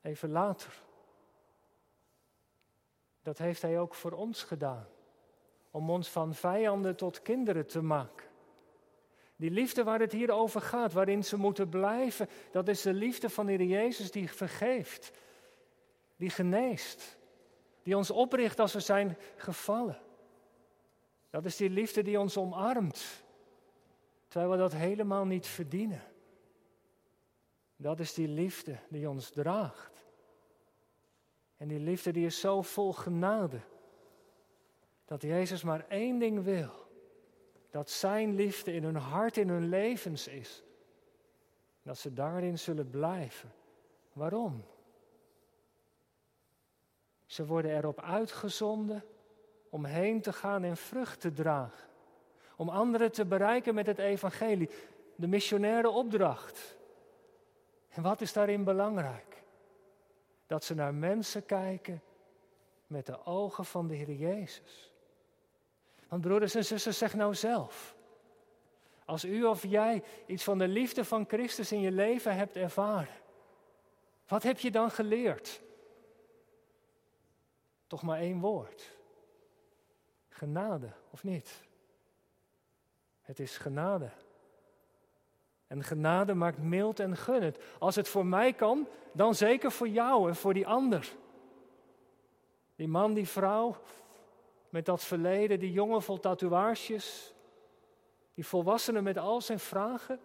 Even 0.00 0.30
later. 0.30 0.82
Dat 3.22 3.38
heeft 3.38 3.62
Hij 3.62 3.78
ook 3.78 3.94
voor 3.94 4.12
ons 4.12 4.42
gedaan. 4.42 4.86
Om 5.70 5.90
ons 5.90 6.10
van 6.10 6.34
vijanden 6.34 6.96
tot 6.96 7.22
kinderen 7.22 7.66
te 7.66 7.82
maken. 7.82 8.30
Die 9.42 9.50
liefde 9.50 9.84
waar 9.84 10.00
het 10.00 10.12
hier 10.12 10.30
over 10.30 10.60
gaat, 10.60 10.92
waarin 10.92 11.24
ze 11.24 11.36
moeten 11.36 11.68
blijven, 11.68 12.28
dat 12.50 12.68
is 12.68 12.82
de 12.82 12.92
liefde 12.92 13.30
van 13.30 13.46
de 13.46 13.52
Heer 13.52 13.66
Jezus 13.66 14.10
die 14.10 14.30
vergeeft, 14.30 15.10
die 16.16 16.30
geneest, 16.30 17.18
die 17.82 17.96
ons 17.96 18.10
opricht 18.10 18.58
als 18.60 18.72
we 18.72 18.80
zijn 18.80 19.16
gevallen. 19.36 20.00
Dat 21.30 21.44
is 21.44 21.56
die 21.56 21.70
liefde 21.70 22.02
die 22.02 22.20
ons 22.20 22.36
omarmt, 22.36 23.24
terwijl 24.28 24.52
we 24.52 24.58
dat 24.58 24.72
helemaal 24.72 25.24
niet 25.24 25.46
verdienen. 25.46 26.02
Dat 27.76 28.00
is 28.00 28.14
die 28.14 28.28
liefde 28.28 28.78
die 28.88 29.08
ons 29.08 29.30
draagt. 29.30 30.04
En 31.56 31.68
die 31.68 31.80
liefde 31.80 32.12
die 32.12 32.26
is 32.26 32.40
zo 32.40 32.62
vol 32.62 32.92
genade, 32.92 33.60
dat 35.04 35.22
Jezus 35.22 35.62
maar 35.62 35.86
één 35.88 36.18
ding 36.18 36.44
wil 36.44 36.81
dat 37.72 37.90
Zijn 37.90 38.34
liefde 38.34 38.72
in 38.72 38.84
hun 38.84 38.96
hart, 38.96 39.36
in 39.36 39.48
hun 39.48 39.68
levens 39.68 40.28
is. 40.28 40.62
Dat 41.82 41.98
ze 41.98 42.12
daarin 42.12 42.58
zullen 42.58 42.90
blijven. 42.90 43.52
Waarom? 44.12 44.64
Ze 47.26 47.46
worden 47.46 47.76
erop 47.76 48.00
uitgezonden 48.00 49.04
om 49.70 49.84
heen 49.84 50.20
te 50.20 50.32
gaan 50.32 50.64
en 50.64 50.76
vrucht 50.76 51.20
te 51.20 51.32
dragen. 51.32 51.88
Om 52.56 52.68
anderen 52.68 53.12
te 53.12 53.24
bereiken 53.24 53.74
met 53.74 53.86
het 53.86 53.98
evangelie. 53.98 54.70
De 55.14 55.26
missionaire 55.26 55.88
opdracht. 55.88 56.76
En 57.88 58.02
wat 58.02 58.20
is 58.20 58.32
daarin 58.32 58.64
belangrijk? 58.64 59.42
Dat 60.46 60.64
ze 60.64 60.74
naar 60.74 60.94
mensen 60.94 61.46
kijken 61.46 62.02
met 62.86 63.06
de 63.06 63.24
ogen 63.24 63.64
van 63.64 63.86
de 63.86 63.94
Heer 63.94 64.12
Jezus. 64.12 64.91
Want 66.12 66.24
broeders 66.24 66.54
en 66.54 66.64
zussen, 66.64 66.94
zeg 66.94 67.14
nou 67.14 67.34
zelf. 67.34 67.96
Als 69.04 69.24
u 69.24 69.44
of 69.44 69.62
jij 69.66 70.02
iets 70.26 70.44
van 70.44 70.58
de 70.58 70.68
liefde 70.68 71.04
van 71.04 71.24
Christus 71.28 71.72
in 71.72 71.80
je 71.80 71.90
leven 71.90 72.36
hebt 72.36 72.56
ervaren, 72.56 73.14
wat 74.26 74.42
heb 74.42 74.58
je 74.58 74.70
dan 74.70 74.90
geleerd? 74.90 75.62
Toch 77.86 78.02
maar 78.02 78.18
één 78.18 78.40
woord. 78.40 78.90
Genade, 80.28 80.92
of 81.10 81.24
niet? 81.24 81.62
Het 83.20 83.40
is 83.40 83.56
genade. 83.58 84.10
En 85.66 85.84
genade 85.84 86.34
maakt 86.34 86.58
mild 86.58 87.00
en 87.00 87.16
gunnend. 87.16 87.58
Als 87.78 87.94
het 87.94 88.08
voor 88.08 88.26
mij 88.26 88.52
kan, 88.52 88.88
dan 89.12 89.34
zeker 89.34 89.72
voor 89.72 89.88
jou 89.88 90.28
en 90.28 90.36
voor 90.36 90.54
die 90.54 90.66
ander. 90.66 91.12
Die 92.76 92.88
man, 92.88 93.14
die 93.14 93.28
vrouw, 93.28 93.76
met 94.72 94.86
dat 94.86 95.04
verleden, 95.04 95.58
die 95.58 95.72
jongen 95.72 96.02
vol 96.02 96.18
tatoeages, 96.20 97.34
die 98.34 98.46
volwassene 98.46 99.00
met 99.00 99.18
al 99.18 99.40
zijn 99.40 99.58
vragen, 99.58 100.20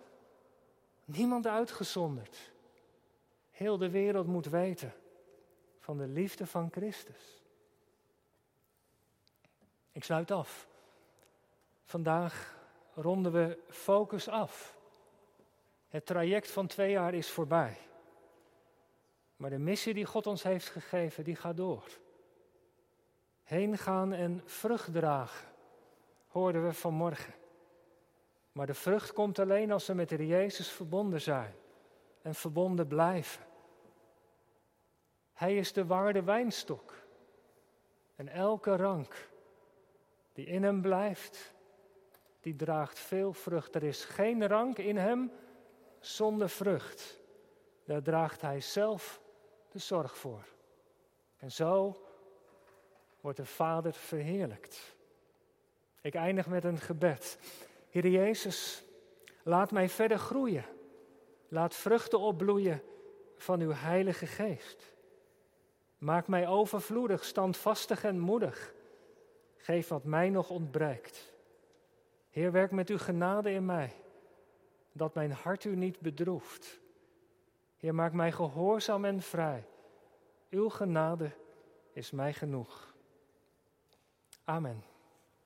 niemand 1.05 1.47
uitgezonderd. 1.47 2.51
Heel 3.51 3.77
de 3.77 3.89
wereld 3.89 4.27
moet 4.27 4.45
weten 4.45 4.93
van 5.79 5.97
de 5.97 6.07
liefde 6.07 6.45
van 6.45 6.69
Christus. 6.71 7.43
Ik 9.91 10.03
sluit 10.03 10.31
af. 10.31 10.67
Vandaag 11.83 12.57
ronden 12.93 13.31
we 13.31 13.59
focus 13.69 14.27
af. 14.27 14.77
Het 15.87 16.05
traject 16.05 16.51
van 16.51 16.67
twee 16.67 16.91
jaar 16.91 17.13
is 17.13 17.29
voorbij. 17.29 17.77
Maar 19.35 19.49
de 19.49 19.59
missie 19.59 19.93
die 19.93 20.05
God 20.05 20.27
ons 20.27 20.43
heeft 20.43 20.67
gegeven, 20.67 21.23
die 21.23 21.35
gaat 21.35 21.57
door. 21.57 21.83
Heen 23.47 23.77
gaan 23.77 24.13
en 24.13 24.41
vrucht 24.45 24.93
dragen, 24.93 25.47
hoorden 26.27 26.65
we 26.65 26.73
vanmorgen. 26.73 27.33
Maar 28.51 28.65
de 28.65 28.73
vrucht 28.73 29.13
komt 29.13 29.39
alleen 29.39 29.71
als 29.71 29.87
we 29.87 29.93
met 29.93 30.09
de 30.09 30.27
Jezus 30.27 30.69
verbonden 30.69 31.21
zijn 31.21 31.53
en 32.21 32.35
verbonden 32.35 32.87
blijven. 32.87 33.45
Hij 35.33 35.57
is 35.57 35.73
de 35.73 35.85
waarde 35.85 36.23
wijnstok. 36.23 36.93
En 38.15 38.27
elke 38.27 38.75
rank 38.75 39.29
die 40.33 40.45
in 40.45 40.63
hem 40.63 40.81
blijft, 40.81 41.53
die 42.39 42.55
draagt 42.55 42.99
veel 42.99 43.33
vrucht. 43.33 43.75
Er 43.75 43.83
is 43.83 44.05
geen 44.05 44.47
rank 44.47 44.77
in 44.77 44.97
hem 44.97 45.31
zonder 45.99 46.49
vrucht. 46.49 47.19
Daar 47.85 48.01
draagt 48.01 48.41
hij 48.41 48.61
zelf 48.61 49.21
de 49.71 49.79
zorg 49.79 50.17
voor. 50.17 50.45
En 51.37 51.51
zo 51.51 52.01
wordt 53.27 53.41
de 53.41 53.55
Vader 53.55 53.93
verheerlijkt. 53.93 54.95
Ik 56.01 56.15
eindig 56.15 56.47
met 56.47 56.63
een 56.63 56.77
gebed. 56.77 57.39
Heer 57.89 58.07
Jezus, 58.07 58.83
laat 59.43 59.71
mij 59.71 59.89
verder 59.89 60.17
groeien. 60.17 60.65
Laat 61.47 61.75
vruchten 61.75 62.19
opbloeien 62.19 62.81
van 63.37 63.61
uw 63.61 63.71
Heilige 63.71 64.25
Geest. 64.25 64.95
Maak 65.97 66.27
mij 66.27 66.47
overvloedig, 66.47 67.23
standvastig 67.23 68.03
en 68.03 68.19
moedig. 68.19 68.73
Geef 69.57 69.87
wat 69.87 70.03
mij 70.03 70.29
nog 70.29 70.49
ontbreekt. 70.49 71.33
Heer, 72.29 72.51
werk 72.51 72.71
met 72.71 72.89
uw 72.89 72.97
genade 72.97 73.51
in 73.51 73.65
mij, 73.65 73.93
dat 74.91 75.13
mijn 75.13 75.31
hart 75.31 75.63
u 75.63 75.75
niet 75.75 75.99
bedroeft. 75.99 76.79
Heer, 77.77 77.95
maak 77.95 78.13
mij 78.13 78.31
gehoorzaam 78.31 79.05
en 79.05 79.21
vrij. 79.21 79.67
Uw 80.49 80.69
genade 80.69 81.31
is 81.93 82.11
mij 82.11 82.33
genoeg. 82.33 82.95
Amen. 84.47 84.81